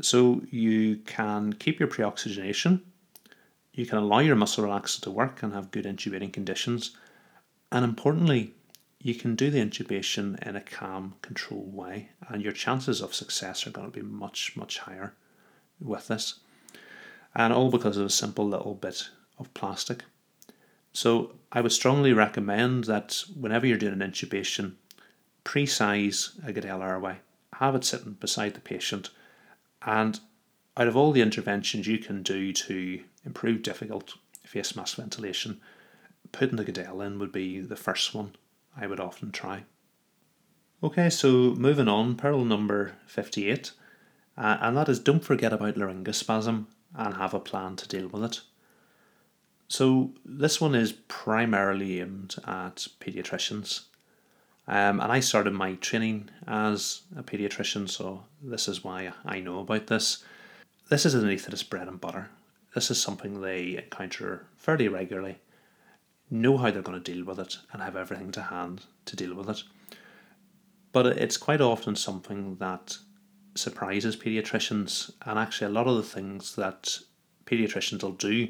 So 0.00 0.42
you 0.50 0.96
can 0.96 1.52
keep 1.54 1.78
your 1.78 1.88
pre-oxygenation, 1.88 2.82
you 3.72 3.86
can 3.86 3.98
allow 3.98 4.20
your 4.20 4.36
muscle 4.36 4.64
relaxer 4.64 5.00
to 5.02 5.10
work 5.10 5.42
and 5.42 5.52
have 5.52 5.70
good 5.70 5.84
intubating 5.84 6.32
conditions, 6.32 6.96
and 7.70 7.84
importantly, 7.84 8.54
you 9.00 9.14
can 9.14 9.36
do 9.36 9.50
the 9.50 9.60
intubation 9.60 10.40
in 10.46 10.56
a 10.56 10.60
calm, 10.60 11.14
controlled 11.22 11.72
way, 11.74 12.10
and 12.28 12.42
your 12.42 12.52
chances 12.52 13.00
of 13.00 13.14
success 13.14 13.66
are 13.66 13.70
going 13.70 13.90
to 13.90 13.92
be 13.92 14.02
much, 14.02 14.56
much 14.56 14.78
higher 14.78 15.14
with 15.80 16.08
this. 16.08 16.40
And 17.34 17.52
all 17.52 17.70
because 17.70 17.96
of 17.96 18.06
a 18.06 18.10
simple 18.10 18.48
little 18.48 18.74
bit 18.74 19.08
of 19.38 19.52
plastic. 19.54 20.02
So 20.92 21.36
I 21.52 21.60
would 21.60 21.72
strongly 21.72 22.12
recommend 22.12 22.84
that 22.84 23.22
whenever 23.38 23.66
you're 23.66 23.78
doing 23.78 24.00
an 24.00 24.10
intubation, 24.10 24.74
pre 25.44 25.66
size 25.66 26.32
a 26.44 26.52
Guedel 26.52 26.82
airway, 26.82 27.18
have 27.54 27.74
it 27.74 27.84
sitting 27.84 28.12
beside 28.12 28.54
the 28.54 28.60
patient, 28.60 29.10
and 29.82 30.20
out 30.76 30.88
of 30.88 30.96
all 30.96 31.12
the 31.12 31.22
interventions 31.22 31.86
you 31.86 31.98
can 31.98 32.22
do 32.22 32.52
to 32.52 33.02
improve 33.24 33.62
difficult 33.62 34.14
face 34.44 34.76
mask 34.76 34.96
ventilation, 34.96 35.60
putting 36.32 36.56
the 36.56 36.64
Guedel 36.64 37.04
in 37.04 37.18
would 37.18 37.32
be 37.32 37.60
the 37.60 37.76
first 37.76 38.14
one 38.14 38.36
I 38.76 38.86
would 38.86 39.00
often 39.00 39.32
try. 39.32 39.64
Okay, 40.82 41.10
so 41.10 41.54
moving 41.56 41.88
on, 41.88 42.14
peril 42.14 42.44
number 42.44 42.96
58, 43.06 43.72
uh, 44.36 44.58
and 44.60 44.76
that 44.76 44.88
is 44.88 45.00
don't 45.00 45.24
forget 45.24 45.52
about 45.52 45.74
laryngospasm 45.74 46.66
and 46.94 47.14
have 47.14 47.34
a 47.34 47.40
plan 47.40 47.74
to 47.76 47.88
deal 47.88 48.08
with 48.08 48.22
it. 48.22 48.40
So, 49.66 50.12
this 50.24 50.60
one 50.60 50.74
is 50.74 50.92
primarily 50.92 52.00
aimed 52.00 52.36
at 52.46 52.86
paediatricians. 53.00 53.82
Um, 54.68 55.00
and 55.00 55.10
I 55.10 55.20
started 55.20 55.54
my 55.54 55.74
training 55.76 56.28
as 56.46 57.00
a 57.16 57.22
paediatrician, 57.22 57.88
so 57.88 58.24
this 58.42 58.68
is 58.68 58.84
why 58.84 59.10
I 59.24 59.40
know 59.40 59.60
about 59.60 59.86
this. 59.86 60.22
This 60.90 61.06
is 61.06 61.14
an 61.14 61.24
anaesthetist 61.24 61.70
bread 61.70 61.88
and 61.88 61.98
butter. 61.98 62.28
This 62.74 62.90
is 62.90 63.00
something 63.00 63.40
they 63.40 63.78
encounter 63.78 64.44
fairly 64.58 64.88
regularly, 64.88 65.38
know 66.30 66.58
how 66.58 66.70
they're 66.70 66.82
going 66.82 67.02
to 67.02 67.12
deal 67.12 67.24
with 67.24 67.38
it, 67.38 67.56
and 67.72 67.80
have 67.80 67.96
everything 67.96 68.30
to 68.32 68.42
hand 68.42 68.82
to 69.06 69.16
deal 69.16 69.34
with 69.34 69.48
it. 69.48 69.62
But 70.92 71.06
it's 71.06 71.38
quite 71.38 71.62
often 71.62 71.96
something 71.96 72.56
that 72.56 72.98
surprises 73.54 74.16
pediatricians, 74.16 75.10
and 75.24 75.38
actually, 75.38 75.68
a 75.68 75.74
lot 75.74 75.86
of 75.86 75.96
the 75.96 76.02
things 76.02 76.56
that 76.56 76.98
pediatricians 77.46 78.02
will 78.02 78.12
do 78.12 78.48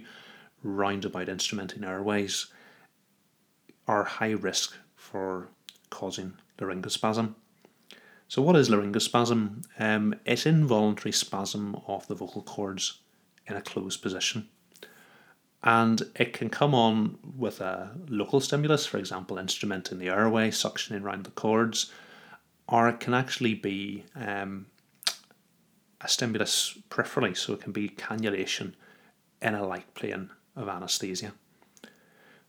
round 0.65 1.05
about 1.05 1.29
instrumenting 1.29 1.87
airways 1.87 2.49
are 3.87 4.03
high 4.03 4.33
risk 4.33 4.77
for 4.97 5.49
causing 5.90 6.35
laryngospasm. 6.59 7.35
So, 8.29 8.42
what 8.42 8.57
is 8.57 8.68
laryngospasm? 8.68 9.64
Um, 9.79 10.14
it's 10.24 10.46
involuntary 10.46 11.12
spasm 11.12 11.81
of 11.87 12.07
the 12.09 12.14
vocal 12.14 12.42
cords 12.42 13.01
in 13.46 13.57
a 13.57 13.62
closed 13.62 14.03
position. 14.03 14.48
And 15.62 16.03
it 16.14 16.33
can 16.33 16.51
come 16.51 16.74
on 16.74 17.18
with 17.37 17.61
a 17.61 17.90
local 18.09 18.40
stimulus, 18.40 18.87
for 18.87 18.98
example, 18.98 19.38
instrument 19.38 19.90
in 19.90 19.98
the 19.98 20.09
airway, 20.09 20.51
suctioning 20.51 21.03
around 21.03 21.24
the 21.24 21.31
cords, 21.33 21.90
or 22.68 22.88
it 22.88 23.01
can 23.01 23.14
actually 23.14 23.55
be 23.55 24.05
um, 24.14 24.66
a 26.01 26.09
stimulus 26.09 26.79
peripherally, 26.90 27.37
so 27.37 27.55
it 27.55 27.61
can 27.61 27.72
be 27.72 27.88
cannulation 27.88 28.74
in 29.42 29.55
a 29.55 29.66
light 29.66 29.92
plane 29.94 30.31
of 30.55 30.68
anesthesia. 30.68 31.33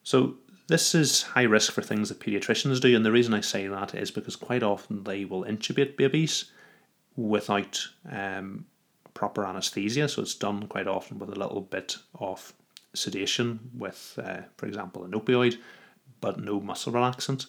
So 0.04 0.36
this 0.70 0.94
is 0.94 1.24
high 1.24 1.44
risk 1.44 1.74
for 1.74 1.82
things 1.82 2.10
that 2.10 2.20
pediatricians 2.20 2.80
do, 2.80 2.96
and 2.96 3.04
the 3.04 3.12
reason 3.12 3.34
I 3.34 3.42
say 3.42 3.68
that 3.68 3.96
is 3.96 4.12
because 4.12 4.36
quite 4.36 4.62
often 4.62 5.04
they 5.04 5.26
will 5.26 5.44
intubate 5.44 5.98
babies 5.98 6.46
without 7.16 7.88
um, 8.10 8.66
proper 9.16 9.46
anesthesia, 9.46 10.08
so 10.08 10.22
it's 10.22 10.36
done 10.36 10.68
quite 10.68 10.88
often 10.88 11.18
with 11.18 11.30
a 11.30 11.40
little 11.40 11.62
bit 11.62 11.98
of 12.20 12.54
sedation 12.94 13.60
with, 13.76 14.20
uh, 14.24 14.42
for 14.58 14.68
example, 14.68 15.04
an 15.04 15.12
opioid, 15.12 15.58
but 16.22 16.40
no 16.40 16.60
muscle 16.60 16.94
relaxant. 16.94 17.48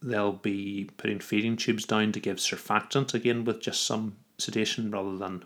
They'll 0.00 0.32
be 0.32 0.88
putting 0.96 1.18
feeding 1.18 1.56
tubes 1.56 1.84
down 1.84 2.12
to 2.12 2.20
give 2.20 2.36
surfactant, 2.36 3.12
again 3.12 3.44
with 3.44 3.60
just 3.60 3.84
some 3.84 4.16
sedation 4.38 4.92
rather 4.92 5.16
than 5.16 5.44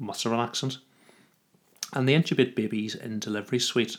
muscle 0.00 0.32
relaxant. 0.32 0.78
And 1.92 2.08
they 2.08 2.14
intubate 2.14 2.56
babies 2.56 2.96
in 2.96 3.20
delivery 3.20 3.60
suite 3.60 3.98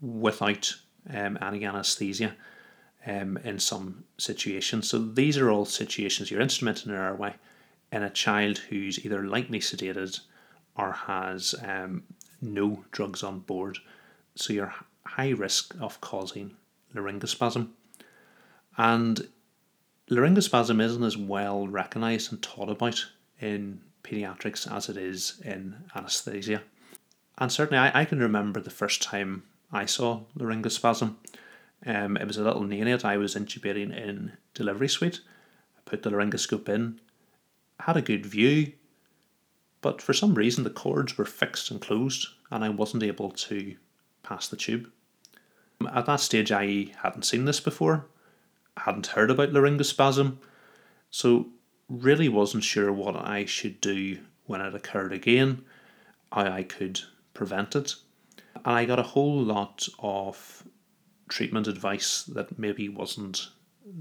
without 0.00 0.76
um, 1.12 1.38
any 1.40 1.64
anesthesia 1.64 2.34
um, 3.06 3.38
in 3.44 3.58
some 3.58 4.04
situations. 4.18 4.88
So 4.88 4.98
these 4.98 5.38
are 5.38 5.50
all 5.50 5.64
situations 5.64 6.30
you're 6.30 6.42
instrumenting 6.42 6.86
an 6.86 6.94
airway 6.94 7.34
in 7.92 8.02
a 8.02 8.10
child 8.10 8.58
who's 8.58 9.04
either 9.04 9.26
lightly 9.26 9.60
sedated 9.60 10.20
or 10.76 10.92
has 10.92 11.54
um, 11.66 12.02
no 12.40 12.84
drugs 12.92 13.22
on 13.22 13.40
board. 13.40 13.78
So 14.34 14.52
you're 14.52 14.74
high 15.06 15.30
risk 15.30 15.74
of 15.80 16.00
causing 16.00 16.54
laryngospasm. 16.94 17.68
And 18.76 19.28
laryngospasm 20.10 20.80
isn't 20.80 21.02
as 21.02 21.16
well 21.16 21.66
recognized 21.66 22.32
and 22.32 22.42
taught 22.42 22.68
about 22.68 23.04
in 23.40 23.80
pediatrics 24.04 24.70
as 24.70 24.88
it 24.88 24.96
is 24.96 25.40
in 25.44 25.76
anesthesia. 25.94 26.62
And 27.38 27.50
certainly, 27.50 27.78
I, 27.78 28.02
I 28.02 28.04
can 28.04 28.18
remember 28.18 28.60
the 28.60 28.70
first 28.70 29.02
time 29.02 29.44
I 29.72 29.86
saw 29.86 30.22
laryngospasm. 30.36 31.16
Um, 31.86 32.16
it 32.16 32.26
was 32.26 32.36
a 32.36 32.42
little 32.42 32.62
neonate 32.62 33.04
I 33.04 33.16
was 33.16 33.34
intubating 33.34 33.96
in 33.96 34.32
delivery 34.54 34.88
suite. 34.88 35.20
I 35.76 35.80
put 35.84 36.02
the 36.02 36.10
laryngoscope 36.10 36.68
in, 36.68 37.00
had 37.80 37.96
a 37.96 38.02
good 38.02 38.26
view, 38.26 38.72
but 39.80 40.02
for 40.02 40.12
some 40.12 40.34
reason 40.34 40.64
the 40.64 40.70
cords 40.70 41.16
were 41.16 41.24
fixed 41.24 41.70
and 41.70 41.80
closed, 41.80 42.28
and 42.50 42.64
I 42.64 42.68
wasn't 42.68 43.02
able 43.02 43.30
to 43.30 43.76
pass 44.22 44.48
the 44.48 44.56
tube. 44.56 44.90
At 45.94 46.06
that 46.06 46.20
stage, 46.20 46.50
I 46.50 46.88
hadn't 47.02 47.22
seen 47.24 47.44
this 47.44 47.60
before, 47.60 48.06
hadn't 48.76 49.08
heard 49.08 49.30
about 49.30 49.52
laryngospasm, 49.52 50.38
so 51.10 51.46
really 51.88 52.28
wasn't 52.28 52.64
sure 52.64 52.92
what 52.92 53.16
I 53.16 53.44
should 53.44 53.80
do 53.80 54.18
when 54.46 54.60
it 54.60 54.74
occurred 54.74 55.12
again, 55.12 55.62
how 56.32 56.50
I 56.50 56.64
could 56.64 57.00
prevent 57.32 57.76
it. 57.76 57.94
And 58.54 58.74
I 58.74 58.84
got 58.84 58.98
a 58.98 59.04
whole 59.04 59.42
lot 59.42 59.88
of 59.98 60.64
treatment 61.28 61.66
advice 61.66 62.24
that 62.24 62.58
maybe 62.58 62.88
wasn't 62.88 63.48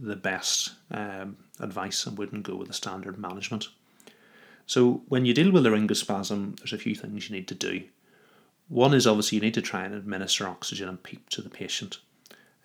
the 0.02 0.16
best 0.16 0.74
um, 0.92 1.38
advice 1.60 2.06
and 2.06 2.18
wouldn't 2.18 2.44
go 2.44 2.56
with 2.56 2.68
the 2.68 2.74
standard 2.74 3.18
management. 3.18 3.68
So, 4.66 5.02
when 5.08 5.26
you 5.26 5.34
deal 5.34 5.52
with 5.52 5.64
laryngospasm, 5.64 6.58
there's 6.58 6.74
a 6.74 6.78
few 6.78 6.94
things 6.94 7.30
you 7.30 7.36
need 7.36 7.48
to 7.48 7.56
do. 7.56 7.84
One 8.68 8.94
is 8.94 9.08
obviously 9.08 9.38
you 9.38 9.42
need 9.42 9.54
to 9.54 9.62
try 9.62 9.86
and 9.86 9.96
administer 9.96 10.46
oxygen 10.46 10.90
and 10.90 11.02
PEEP 11.02 11.30
to 11.30 11.42
the 11.42 11.50
patient. 11.50 12.00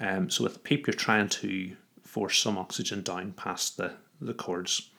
Um, 0.01 0.29
so, 0.29 0.42
with 0.42 0.64
PEEP, 0.64 0.88
you're 0.88 0.95
trying 0.95 1.29
to 1.29 1.77
force 2.03 2.38
some 2.38 2.59
oxygen 2.59 3.03
down 3.03 3.33
past 3.33 3.77
the, 3.77 3.92
the 4.21 4.35
cords. 4.35 4.90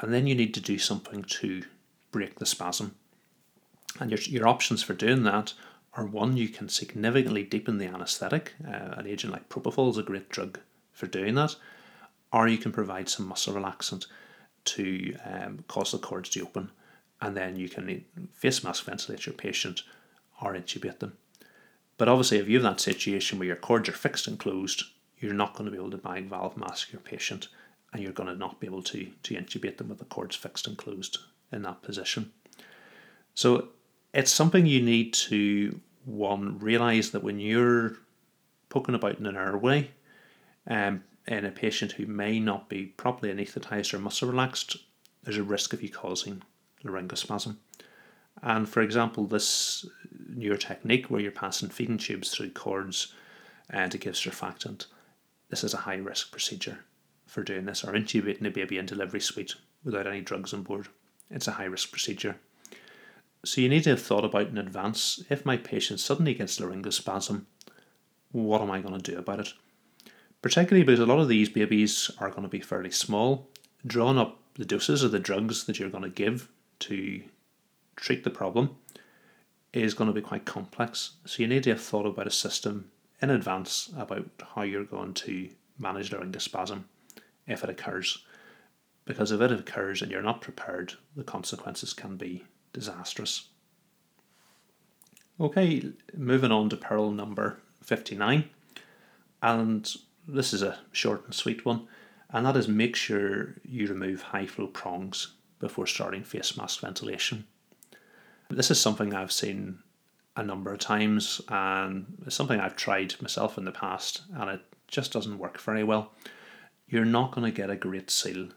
And 0.00 0.12
then 0.12 0.26
you 0.26 0.34
need 0.34 0.54
to 0.54 0.60
do 0.60 0.78
something 0.78 1.22
to 1.22 1.62
break 2.10 2.38
the 2.38 2.46
spasm. 2.46 2.96
And 4.00 4.10
your, 4.10 4.20
your 4.20 4.48
options 4.48 4.82
for 4.82 4.94
doing 4.94 5.22
that 5.24 5.52
are 5.94 6.06
one, 6.06 6.36
you 6.36 6.48
can 6.48 6.68
significantly 6.68 7.42
deepen 7.42 7.78
the 7.78 7.86
anaesthetic. 7.86 8.54
Uh, 8.66 8.94
an 8.96 9.06
agent 9.06 9.32
like 9.32 9.48
propofol 9.48 9.90
is 9.90 9.98
a 9.98 10.02
great 10.02 10.28
drug 10.28 10.60
for 10.92 11.06
doing 11.06 11.34
that. 11.34 11.56
Or 12.32 12.46
you 12.46 12.58
can 12.58 12.70
provide 12.72 13.08
some 13.08 13.26
muscle 13.26 13.54
relaxant 13.54 14.06
to 14.66 15.16
um, 15.24 15.64
cause 15.66 15.92
the 15.92 15.98
cords 15.98 16.30
to 16.30 16.42
open. 16.42 16.70
And 17.20 17.36
then 17.36 17.56
you 17.56 17.68
can 17.68 18.04
face 18.32 18.62
mask 18.62 18.84
ventilate 18.84 19.26
your 19.26 19.34
patient 19.34 19.82
or 20.40 20.54
intubate 20.54 21.00
them. 21.00 21.16
But 21.98 22.08
obviously, 22.08 22.38
if 22.38 22.48
you 22.48 22.62
have 22.62 22.62
that 22.62 22.80
situation 22.80 23.38
where 23.38 23.48
your 23.48 23.56
cords 23.56 23.88
are 23.88 23.92
fixed 23.92 24.26
and 24.26 24.38
closed, 24.38 24.84
you're 25.18 25.34
not 25.34 25.54
going 25.54 25.66
to 25.66 25.70
be 25.70 25.76
able 25.76 25.90
to 25.90 25.98
bag 25.98 26.30
valve 26.30 26.56
mask 26.56 26.92
your 26.92 27.00
patient 27.00 27.48
and 27.92 28.02
you're 28.02 28.12
going 28.12 28.28
to 28.28 28.36
not 28.36 28.60
be 28.60 28.66
able 28.66 28.82
to, 28.84 29.08
to 29.22 29.34
intubate 29.34 29.76
them 29.76 29.88
with 29.88 29.98
the 29.98 30.04
cords 30.04 30.36
fixed 30.36 30.66
and 30.66 30.78
closed 30.78 31.18
in 31.52 31.62
that 31.62 31.82
position. 31.82 32.32
So 33.34 33.68
it's 34.12 34.32
something 34.32 34.66
you 34.66 34.80
need 34.82 35.12
to 35.14 35.80
one 36.04 36.58
realize 36.58 37.10
that 37.10 37.22
when 37.22 37.38
you're 37.38 37.96
poking 38.68 38.94
about 38.94 39.18
in 39.18 39.26
an 39.26 39.36
airway 39.36 39.90
um, 40.66 41.04
in 41.26 41.44
a 41.44 41.50
patient 41.50 41.92
who 41.92 42.06
may 42.06 42.40
not 42.40 42.68
be 42.68 42.86
properly 42.86 43.32
anesthetized 43.32 43.94
or 43.94 43.98
muscle 43.98 44.28
relaxed, 44.28 44.76
there's 45.22 45.36
a 45.36 45.42
risk 45.42 45.72
of 45.72 45.82
you 45.82 45.90
causing 45.90 46.42
laryngospasm. 46.84 47.56
And 48.42 48.68
for 48.68 48.80
example, 48.80 49.26
this 49.26 49.86
newer 50.28 50.56
technique 50.56 51.06
where 51.06 51.20
you're 51.20 51.30
passing 51.30 51.68
feeding 51.68 51.98
tubes 51.98 52.30
through 52.30 52.50
cords 52.50 53.12
uh, 53.72 53.88
to 53.88 53.98
give 53.98 54.14
surfactant, 54.14 54.86
this 55.50 55.62
is 55.62 55.74
a 55.74 55.78
high 55.78 55.96
risk 55.96 56.30
procedure 56.30 56.78
for 57.26 57.42
doing 57.42 57.64
this, 57.64 57.84
or 57.84 57.92
intubating 57.92 58.46
a 58.46 58.50
baby 58.50 58.78
in 58.78 58.86
delivery 58.86 59.20
suite 59.20 59.54
without 59.84 60.06
any 60.06 60.20
drugs 60.20 60.52
on 60.54 60.62
board. 60.62 60.88
It's 61.30 61.48
a 61.48 61.52
high 61.52 61.64
risk 61.64 61.90
procedure. 61.92 62.36
So 63.44 63.60
you 63.60 63.68
need 63.68 63.84
to 63.84 63.90
have 63.90 64.02
thought 64.02 64.24
about 64.24 64.48
in 64.48 64.58
advance 64.58 65.24
if 65.30 65.46
my 65.46 65.56
patient 65.56 66.00
suddenly 66.00 66.34
gets 66.34 66.58
laryngospasm, 66.58 67.44
what 68.32 68.60
am 68.60 68.70
I 68.70 68.80
going 68.80 69.00
to 69.00 69.10
do 69.12 69.18
about 69.18 69.40
it? 69.40 69.54
Particularly 70.42 70.84
because 70.84 71.00
a 71.00 71.06
lot 71.06 71.20
of 71.20 71.28
these 71.28 71.48
babies 71.48 72.10
are 72.18 72.30
going 72.30 72.42
to 72.42 72.48
be 72.48 72.60
fairly 72.60 72.90
small. 72.90 73.48
Drawing 73.86 74.18
up 74.18 74.38
the 74.54 74.64
doses 74.66 75.02
of 75.02 75.10
the 75.10 75.18
drugs 75.18 75.64
that 75.64 75.78
you're 75.78 75.88
going 75.88 76.04
to 76.04 76.10
give 76.10 76.48
to 76.80 77.22
treat 77.96 78.24
the 78.24 78.30
problem 78.30 78.76
is 79.72 79.94
going 79.94 80.08
to 80.08 80.14
be 80.14 80.20
quite 80.20 80.44
complex. 80.44 81.12
So 81.24 81.42
you 81.42 81.48
need 81.48 81.62
to 81.64 81.70
have 81.70 81.80
thought 81.80 82.06
about 82.06 82.26
a 82.26 82.30
system 82.30 82.90
in 83.22 83.30
advance 83.30 83.90
about 83.96 84.28
how 84.54 84.62
you're 84.62 84.84
going 84.84 85.14
to 85.14 85.48
manage 85.78 86.10
laryngospasm 86.10 86.84
if 87.46 87.64
it 87.64 87.70
occurs. 87.70 88.22
Because 89.06 89.32
if 89.32 89.40
it 89.40 89.52
occurs 89.52 90.02
and 90.02 90.10
you're 90.10 90.22
not 90.22 90.42
prepared, 90.42 90.94
the 91.16 91.24
consequences 91.24 91.94
can 91.94 92.16
be 92.16 92.44
disastrous. 92.72 93.48
Okay, 95.40 95.90
moving 96.14 96.52
on 96.52 96.68
to 96.68 96.76
peril 96.76 97.10
number 97.10 97.60
59. 97.82 98.44
And 99.42 99.90
this 100.28 100.52
is 100.52 100.62
a 100.62 100.78
short 100.92 101.24
and 101.24 101.34
sweet 101.34 101.64
one. 101.64 101.86
and 102.32 102.46
that 102.46 102.56
is 102.56 102.68
make 102.68 102.94
sure 102.96 103.56
you 103.64 103.86
remove 103.88 104.22
high 104.22 104.46
flow 104.46 104.66
prongs 104.68 105.32
before 105.58 105.86
starting 105.86 106.22
face 106.22 106.56
mask 106.56 106.80
ventilation. 106.80 107.44
This 108.48 108.70
is 108.70 108.80
something 108.80 109.14
I've 109.14 109.32
seen 109.32 109.78
a 110.36 110.42
number 110.42 110.72
of 110.72 110.78
times 110.78 111.40
and 111.48 112.06
it's 112.26 112.36
something 112.36 112.60
I've 112.60 112.76
tried 112.76 113.20
myself 113.20 113.58
in 113.58 113.64
the 113.64 113.72
past 113.72 114.22
and 114.34 114.48
it 114.50 114.60
just 114.86 115.12
doesn't 115.12 115.38
work 115.38 115.60
very 115.60 115.84
well. 115.84 116.12
You're 116.88 117.04
not 117.04 117.32
going 117.32 117.44
to 117.50 117.56
get 117.56 117.70
a 117.70 117.76
great 117.76 118.10
seal 118.10 118.48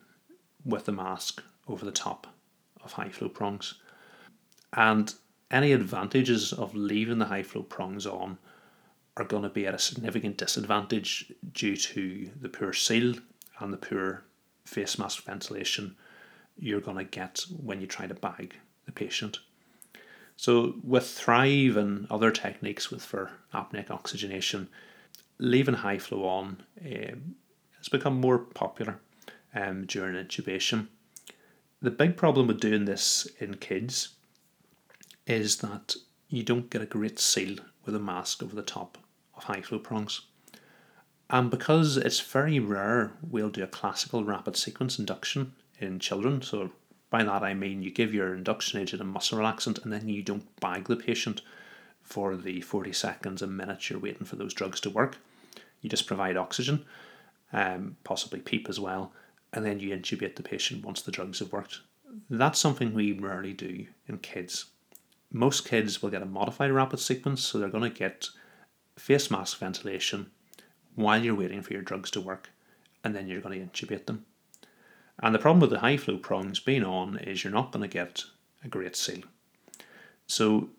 with 0.65 0.85
the 0.85 0.91
mask 0.91 1.43
over 1.67 1.83
the 1.85 1.91
top 1.91 2.27
of 2.83 2.93
high 2.93 3.09
flow 3.09 3.29
prongs. 3.29 3.75
And 4.73 5.13
any 5.51 5.71
advantages 5.71 6.51
of 6.51 6.75
leaving 6.75 7.19
the 7.19 7.25
high 7.25 7.43
flow 7.43 7.63
prongs 7.63 8.05
on 8.05 8.37
are 9.15 9.25
going 9.25 9.43
to 9.43 9.49
be 9.49 9.67
at 9.67 9.75
a 9.75 9.79
significant 9.79 10.37
disadvantage 10.37 11.31
due 11.53 11.77
to 11.77 12.29
the 12.41 12.49
poor 12.49 12.73
seal 12.73 13.15
and 13.59 13.71
the 13.71 13.77
poor 13.77 14.23
face 14.65 14.97
mask 14.97 15.23
ventilation 15.23 15.95
you're 16.57 16.81
going 16.81 16.97
to 16.97 17.03
get 17.03 17.45
when 17.63 17.81
you 17.81 17.87
try 17.87 18.07
to 18.07 18.13
bag 18.13 18.55
the 18.85 18.91
patient. 18.91 19.39
So, 20.35 20.75
with 20.83 21.07
Thrive 21.07 21.77
and 21.77 22.07
other 22.09 22.31
techniques 22.31 22.89
with 22.89 23.03
for 23.03 23.31
apneic 23.53 23.91
oxygenation, 23.91 24.67
leaving 25.37 25.75
high 25.75 25.99
flow 25.99 26.25
on 26.25 26.63
um, 26.83 27.35
has 27.77 27.87
become 27.89 28.19
more 28.19 28.39
popular 28.39 28.99
um, 29.53 29.85
during 29.85 30.15
intubation. 30.15 30.87
The 31.81 31.91
big 31.91 32.17
problem 32.17 32.47
with 32.47 32.59
doing 32.59 32.85
this 32.85 33.27
in 33.39 33.55
kids 33.57 34.15
is 35.25 35.57
that 35.57 35.95
you 36.29 36.43
don't 36.43 36.69
get 36.69 36.81
a 36.81 36.85
great 36.85 37.19
seal 37.19 37.57
with 37.85 37.95
a 37.95 37.99
mask 37.99 38.41
over 38.41 38.55
the 38.55 38.61
top 38.61 38.97
of 39.35 39.45
high 39.45 39.61
flow 39.61 39.79
prongs. 39.79 40.21
And 41.29 41.49
because 41.49 41.97
it's 41.97 42.19
very 42.19 42.59
rare, 42.59 43.13
we'll 43.21 43.49
do 43.49 43.63
a 43.63 43.67
classical 43.67 44.23
rapid 44.23 44.55
sequence 44.55 44.99
induction 44.99 45.53
in 45.79 45.99
children. 45.99 46.41
So 46.41 46.71
by 47.09 47.23
that 47.23 47.43
I 47.43 47.53
mean 47.53 47.83
you 47.83 47.91
give 47.91 48.13
your 48.13 48.33
induction 48.33 48.79
agent 48.79 49.01
a 49.01 49.05
muscle 49.05 49.39
relaxant 49.39 49.83
and 49.83 49.91
then 49.91 50.09
you 50.09 50.23
don't 50.23 50.59
bag 50.59 50.85
the 50.85 50.95
patient 50.95 51.41
for 52.01 52.35
the 52.35 52.61
40 52.61 52.91
seconds 52.91 53.41
and 53.41 53.55
minutes 53.55 53.89
you're 53.89 53.99
waiting 53.99 54.25
for 54.25 54.35
those 54.35 54.53
drugs 54.53 54.79
to 54.81 54.89
work. 54.89 55.17
You 55.81 55.89
just 55.89 56.07
provide 56.07 56.37
oxygen, 56.37 56.85
um, 57.51 57.97
possibly 58.03 58.39
PEEP 58.39 58.67
as 58.69 58.79
well, 58.79 59.13
and 59.51 59.65
then 59.65 59.79
you 59.79 59.95
intubate 59.95 60.35
the 60.35 60.43
patient 60.43 60.83
once 60.83 61.01
the 61.01 61.11
drugs 61.11 61.39
have 61.39 61.51
worked. 61.51 61.81
That's 62.29 62.59
something 62.59 62.93
we 62.93 63.11
rarely 63.11 63.53
do 63.53 63.87
in 64.07 64.17
kids. 64.19 64.65
Most 65.35 65.67
kids 65.67 66.01
will 66.01 66.11
get 66.11 66.21
a 66.21 66.27
modified 66.27 66.71
rapid 66.71 66.99
sequence, 66.99 67.41
so 67.41 67.57
they're 67.57 67.67
going 67.67 67.91
to 67.91 67.99
get 67.99 68.29
face 68.97 69.31
mask 69.31 69.57
ventilation 69.57 70.29
while 70.93 71.23
you're 71.23 71.33
waiting 71.33 71.63
for 71.63 71.73
your 71.73 71.81
drugs 71.81 72.11
to 72.11 72.21
work, 72.21 72.51
and 73.03 73.15
then 73.15 73.27
you're 73.27 73.41
going 73.41 73.59
to 73.59 73.65
intubate 73.65 74.05
them. 74.05 74.25
And 75.21 75.33
the 75.33 75.39
problem 75.39 75.59
with 75.59 75.71
the 75.71 75.79
high 75.79 75.97
flow 75.97 76.17
prongs 76.17 76.59
being 76.59 76.83
on 76.83 77.17
is 77.17 77.43
you're 77.43 77.51
not 77.51 77.71
going 77.71 77.81
to 77.81 77.91
get 77.91 78.23
a 78.63 78.67
great 78.67 78.95
seal. 78.95 79.23
So 80.27 80.69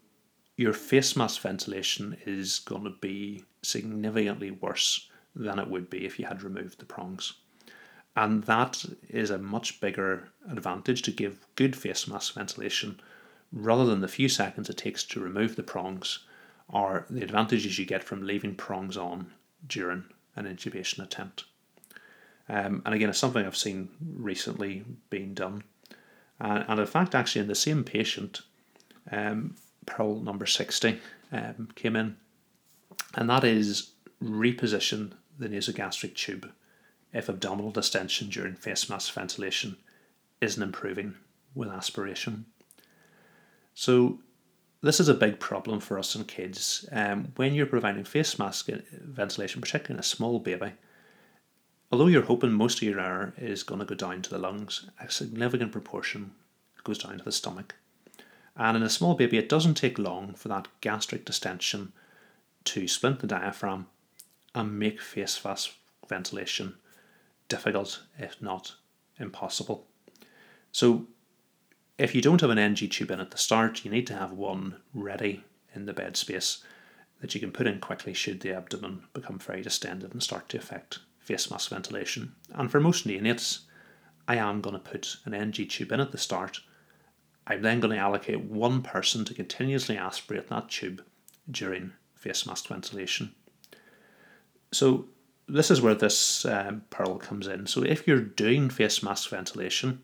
your 0.56 0.72
face 0.72 1.16
mask 1.16 1.40
ventilation 1.40 2.16
is 2.24 2.60
going 2.60 2.84
to 2.84 2.94
be 3.00 3.44
significantly 3.62 4.52
worse 4.52 5.08
than 5.34 5.58
it 5.58 5.68
would 5.68 5.90
be 5.90 6.06
if 6.06 6.18
you 6.20 6.26
had 6.26 6.44
removed 6.44 6.78
the 6.78 6.84
prongs. 6.84 7.34
And 8.16 8.44
that 8.44 8.84
is 9.08 9.30
a 9.30 9.38
much 9.38 9.80
bigger 9.80 10.28
advantage 10.48 11.02
to 11.02 11.10
give 11.10 11.44
good 11.56 11.74
face 11.74 12.06
mask 12.06 12.34
ventilation 12.34 13.00
rather 13.54 13.86
than 13.86 14.00
the 14.00 14.08
few 14.08 14.28
seconds 14.28 14.68
it 14.68 14.76
takes 14.76 15.04
to 15.04 15.20
remove 15.20 15.54
the 15.54 15.62
prongs 15.62 16.20
are 16.68 17.06
the 17.08 17.22
advantages 17.22 17.78
you 17.78 17.86
get 17.86 18.02
from 18.02 18.26
leaving 18.26 18.54
prongs 18.54 18.96
on 18.96 19.30
during 19.66 20.04
an 20.34 20.44
intubation 20.44 21.02
attempt. 21.02 21.44
Um, 22.48 22.82
and 22.84 22.94
again, 22.94 23.08
it's 23.08 23.18
something 23.18 23.46
I've 23.46 23.56
seen 23.56 23.88
recently 24.16 24.84
being 25.08 25.34
done. 25.34 25.62
And, 26.40 26.64
and 26.68 26.80
in 26.80 26.86
fact, 26.86 27.14
actually, 27.14 27.42
in 27.42 27.48
the 27.48 27.54
same 27.54 27.84
patient, 27.84 28.40
um, 29.10 29.54
Pearl 29.86 30.20
number 30.20 30.46
60 30.46 31.00
um, 31.32 31.68
came 31.74 31.96
in, 31.96 32.16
and 33.14 33.30
that 33.30 33.44
is 33.44 33.92
reposition 34.22 35.12
the 35.38 35.48
nasogastric 35.48 36.14
tube 36.14 36.50
if 37.12 37.28
abdominal 37.28 37.70
distension 37.70 38.28
during 38.28 38.54
face 38.54 38.88
mask 38.90 39.12
ventilation 39.12 39.76
isn't 40.40 40.62
improving 40.62 41.14
with 41.54 41.68
aspiration. 41.68 42.46
So, 43.74 44.20
this 44.82 45.00
is 45.00 45.08
a 45.08 45.14
big 45.14 45.40
problem 45.40 45.80
for 45.80 45.98
us 45.98 46.14
and 46.14 46.28
kids. 46.28 46.86
Um, 46.92 47.32
when 47.36 47.54
you're 47.54 47.66
providing 47.66 48.04
face 48.04 48.38
mask 48.38 48.68
ventilation, 48.92 49.62
particularly 49.62 49.94
in 49.96 50.00
a 50.00 50.02
small 50.02 50.38
baby, 50.38 50.72
although 51.90 52.06
you're 52.06 52.22
hoping 52.22 52.52
most 52.52 52.78
of 52.78 52.82
your 52.82 53.00
air 53.00 53.32
is 53.38 53.62
going 53.62 53.80
to 53.80 53.86
go 53.86 53.94
down 53.94 54.20
to 54.22 54.30
the 54.30 54.38
lungs, 54.38 54.88
a 55.00 55.10
significant 55.10 55.72
proportion 55.72 56.32
goes 56.84 56.98
down 56.98 57.16
to 57.16 57.24
the 57.24 57.32
stomach. 57.32 57.74
And 58.56 58.76
in 58.76 58.82
a 58.82 58.90
small 58.90 59.14
baby, 59.14 59.38
it 59.38 59.48
doesn't 59.48 59.74
take 59.74 59.98
long 59.98 60.34
for 60.34 60.48
that 60.48 60.68
gastric 60.80 61.24
distension 61.24 61.92
to 62.64 62.86
splint 62.86 63.20
the 63.20 63.26
diaphragm 63.26 63.86
and 64.54 64.78
make 64.78 65.00
face 65.00 65.42
mask 65.44 65.72
ventilation 66.08 66.74
difficult, 67.48 68.02
if 68.18 68.40
not 68.40 68.74
impossible. 69.18 69.86
So, 70.72 71.06
if 71.98 72.14
you 72.14 72.20
don't 72.20 72.40
have 72.40 72.50
an 72.50 72.58
NG 72.58 72.88
tube 72.88 73.10
in 73.10 73.20
at 73.20 73.30
the 73.30 73.38
start, 73.38 73.84
you 73.84 73.90
need 73.90 74.06
to 74.08 74.16
have 74.16 74.32
one 74.32 74.76
ready 74.92 75.44
in 75.74 75.86
the 75.86 75.92
bed 75.92 76.16
space 76.16 76.62
that 77.20 77.34
you 77.34 77.40
can 77.40 77.52
put 77.52 77.66
in 77.66 77.80
quickly 77.80 78.12
should 78.12 78.40
the 78.40 78.52
abdomen 78.52 79.04
become 79.12 79.38
very 79.38 79.62
distended 79.62 80.12
and 80.12 80.22
start 80.22 80.48
to 80.48 80.58
affect 80.58 80.98
face 81.18 81.50
mask 81.50 81.70
ventilation. 81.70 82.34
And 82.52 82.70
for 82.70 82.80
most 82.80 83.06
neonates, 83.06 83.60
I 84.26 84.36
am 84.36 84.60
going 84.60 84.74
to 84.74 84.78
put 84.80 85.16
an 85.24 85.34
NG 85.34 85.66
tube 85.68 85.92
in 85.92 86.00
at 86.00 86.12
the 86.12 86.18
start. 86.18 86.60
I'm 87.46 87.62
then 87.62 87.80
going 87.80 87.94
to 87.94 88.00
allocate 88.00 88.40
one 88.40 88.82
person 88.82 89.24
to 89.24 89.34
continuously 89.34 89.96
aspirate 89.96 90.48
that 90.48 90.68
tube 90.68 91.02
during 91.50 91.92
face 92.14 92.46
mask 92.46 92.68
ventilation. 92.68 93.34
So 94.72 95.06
this 95.46 95.70
is 95.70 95.80
where 95.80 95.94
this 95.94 96.44
um, 96.46 96.82
pearl 96.90 97.16
comes 97.16 97.46
in. 97.46 97.66
So 97.66 97.82
if 97.82 98.06
you're 98.06 98.20
doing 98.20 98.70
face 98.70 99.02
mask 99.02 99.28
ventilation, 99.28 100.02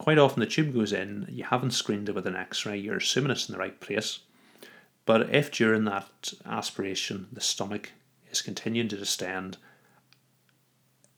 quite 0.00 0.16
often 0.16 0.40
the 0.40 0.46
tube 0.46 0.72
goes 0.72 0.94
in, 0.94 1.26
you 1.28 1.44
haven't 1.44 1.72
screened 1.72 2.08
it 2.08 2.14
with 2.14 2.26
an 2.26 2.34
x-ray, 2.34 2.78
you're 2.78 2.96
assuming 2.96 3.30
it's 3.30 3.50
in 3.50 3.52
the 3.52 3.58
right 3.58 3.78
place. 3.80 4.20
But 5.04 5.34
if 5.34 5.50
during 5.50 5.84
that 5.84 6.32
aspiration 6.46 7.28
the 7.30 7.42
stomach 7.42 7.92
is 8.30 8.40
continuing 8.40 8.88
to 8.88 8.96
distend, 8.96 9.58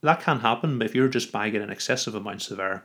that 0.01 0.21
can 0.21 0.41
happen 0.41 0.79
But 0.79 0.87
if 0.87 0.97
you're 0.97 1.07
just 1.07 1.31
bagging 1.31 1.63
in 1.63 1.71
excessive 1.71 2.17
amounts 2.17 2.51
of 2.51 2.59
air. 2.59 2.83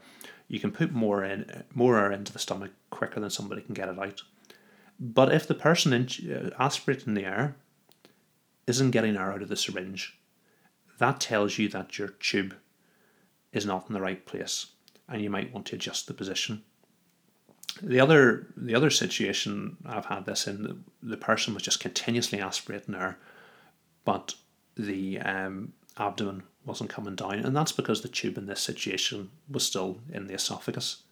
You 0.47 0.59
can 0.59 0.71
put 0.71 0.91
more 0.91 1.23
in 1.23 1.63
more 1.73 1.97
air 1.97 2.11
into 2.11 2.31
the 2.31 2.37
stomach 2.37 2.71
quicker 2.91 3.19
than 3.19 3.31
somebody 3.31 3.63
can 3.63 3.73
get 3.73 3.89
it 3.89 3.97
out. 3.97 4.21
But 4.99 5.33
if 5.33 5.47
the 5.47 5.55
person 5.55 5.93
in, 5.93 6.07
uh, 6.31 6.51
aspirating 6.59 7.15
the 7.15 7.25
air 7.25 7.55
isn't 8.67 8.91
getting 8.91 9.17
air 9.17 9.31
out 9.31 9.41
of 9.41 9.49
the 9.49 9.57
syringe, 9.57 10.19
that 10.99 11.19
tells 11.19 11.57
you 11.57 11.67
that 11.69 11.97
your 11.97 12.09
tube 12.09 12.55
is 13.51 13.65
not 13.65 13.85
in 13.87 13.95
the 13.95 14.01
right 14.01 14.23
place 14.27 14.67
and 15.09 15.21
you 15.21 15.29
might 15.29 15.53
want 15.53 15.65
to 15.67 15.75
adjust 15.75 16.07
the 16.07 16.13
position. 16.13 16.63
The 17.81 17.99
other 17.99 18.47
the 18.57 18.75
other 18.75 18.89
situation 18.89 19.77
I've 19.85 20.05
had 20.05 20.25
this 20.25 20.47
in 20.47 20.63
the, 20.63 20.77
the 21.03 21.17
person 21.17 21.53
was 21.53 21.63
just 21.63 21.79
continuously 21.79 22.41
aspirating 22.41 22.95
air, 22.95 23.19
but 24.03 24.35
the 24.75 25.19
um, 25.19 25.73
abdomen 25.97 26.43
wasn't 26.65 26.89
coming 26.89 27.15
down, 27.15 27.39
and 27.39 27.55
that's 27.55 27.71
because 27.71 28.01
the 28.01 28.07
tube 28.07 28.37
in 28.37 28.45
this 28.45 28.61
situation 28.61 29.29
was 29.49 29.65
still 29.65 29.99
in 30.11 30.27
the 30.27 30.33
esophagus. 30.33 31.03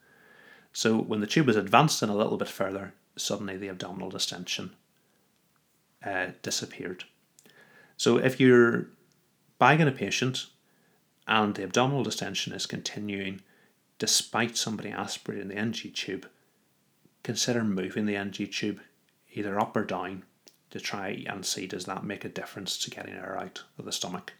So 0.73 0.97
when 0.97 1.21
the 1.21 1.27
tube 1.27 1.47
was 1.47 1.55
advanced 1.55 2.03
in 2.03 2.09
a 2.09 2.15
little 2.15 2.37
bit 2.37 2.49
further, 2.49 2.93
suddenly 3.15 3.57
the 3.57 3.69
abdominal 3.69 4.09
distension 4.09 4.71
uh, 6.05 6.27
disappeared. 6.41 7.05
So 7.95 8.17
if 8.17 8.39
you're 8.39 8.87
bagging 9.57 9.87
a 9.87 9.91
patient 9.91 10.47
and 11.27 11.55
the 11.55 11.63
abdominal 11.63 12.03
distension 12.03 12.53
is 12.53 12.65
continuing 12.65 13.41
despite 13.99 14.57
somebody 14.57 14.89
aspirating 14.89 15.47
the 15.47 15.55
NG 15.55 15.91
tube, 15.93 16.27
consider 17.23 17.63
moving 17.63 18.05
the 18.05 18.15
NG 18.15 18.47
tube 18.51 18.79
either 19.33 19.59
up 19.59 19.75
or 19.75 19.83
down 19.83 20.23
to 20.71 20.79
try 20.79 21.23
and 21.27 21.45
see 21.45 21.67
does 21.67 21.85
that 21.85 22.03
make 22.03 22.25
a 22.25 22.29
difference 22.29 22.77
to 22.77 22.89
getting 22.89 23.13
air 23.13 23.37
out 23.39 23.63
of 23.77 23.85
the 23.85 23.91
stomach 23.91 24.33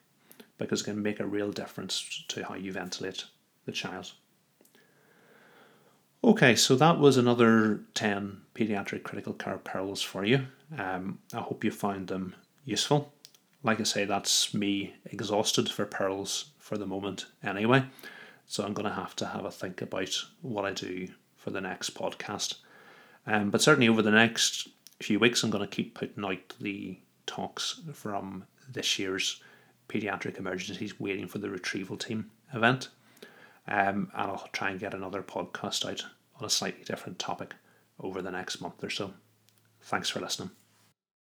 because 0.58 0.82
it 0.82 0.86
can 0.86 1.01
make 1.01 1.20
a 1.20 1.26
real 1.26 1.51
difference 1.51 2.24
to 2.28 2.43
how 2.43 2.56
you 2.56 2.72
ventilate 2.72 3.26
the 3.66 3.72
child. 3.72 4.12
Okay, 6.24 6.56
so 6.56 6.76
that 6.76 6.99
was 6.99 7.18
another 7.18 7.82
10 7.93 8.41
pediatric 8.56 9.03
critical 9.03 9.34
care 9.34 9.58
pearls 9.58 10.01
for 10.01 10.26
you. 10.26 10.47
Um, 10.78 11.20
I 11.34 11.41
hope 11.41 11.64
you 11.64 11.72
found 11.72 12.08
them 12.08 12.36
useful. 12.64 13.14
Like 13.64 13.80
I 13.80 13.84
say, 13.84 14.06
that's 14.06 14.53
me 14.53 14.95
exhausted 15.06 15.70
for 15.70 15.86
pearls 15.86 16.51
for 16.58 16.78
the 16.78 16.86
moment 16.86 17.28
anyway. 17.43 17.86
So 18.48 18.64
I'm 18.64 18.74
going 18.74 18.88
to 18.88 18.96
have 18.96 19.16
to 19.18 19.26
have 19.26 19.46
a 19.46 19.52
think 19.52 19.82
about 19.82 20.24
what 20.41 20.66
I 20.66 20.72
do 20.72 21.08
for 21.36 21.52
the 21.52 21.62
next 21.62 21.96
podcast. 21.96 22.56
Um, 23.28 23.50
but 23.50 23.62
certainly 23.62 23.89
over 23.89 24.02
the 24.02 24.12
next 24.12 24.68
few 25.02 25.20
weeks, 25.20 25.43
I'm 25.43 25.50
going 25.50 25.68
to 25.68 25.76
keep 25.76 25.96
putting 25.96 26.24
out 26.24 26.54
the 26.60 27.00
talks 27.26 27.82
from 27.93 28.46
this 28.72 29.00
year's 29.00 29.41
pediatric 29.89 30.38
emergencies, 30.38 31.00
waiting 31.00 31.28
for 31.28 31.39
the 31.39 31.50
retrieval 31.50 31.98
team 31.98 32.32
event. 32.54 32.89
Um, 33.68 34.12
and 34.14 34.32
I'll 34.32 34.50
try 34.54 34.70
and 34.70 34.80
get 34.80 34.93
another 34.93 35.24
podcast 35.24 35.89
out 35.89 36.06
on 36.39 36.46
a 36.46 36.50
slightly 36.50 36.84
different 36.84 37.18
topic 37.20 37.56
over 38.00 38.22
the 38.22 38.32
next 38.32 38.62
month 38.62 38.84
or 38.84 38.89
so. 38.89 39.14
Thanks 39.82 40.10
for 40.10 40.20
listening. 40.20 40.52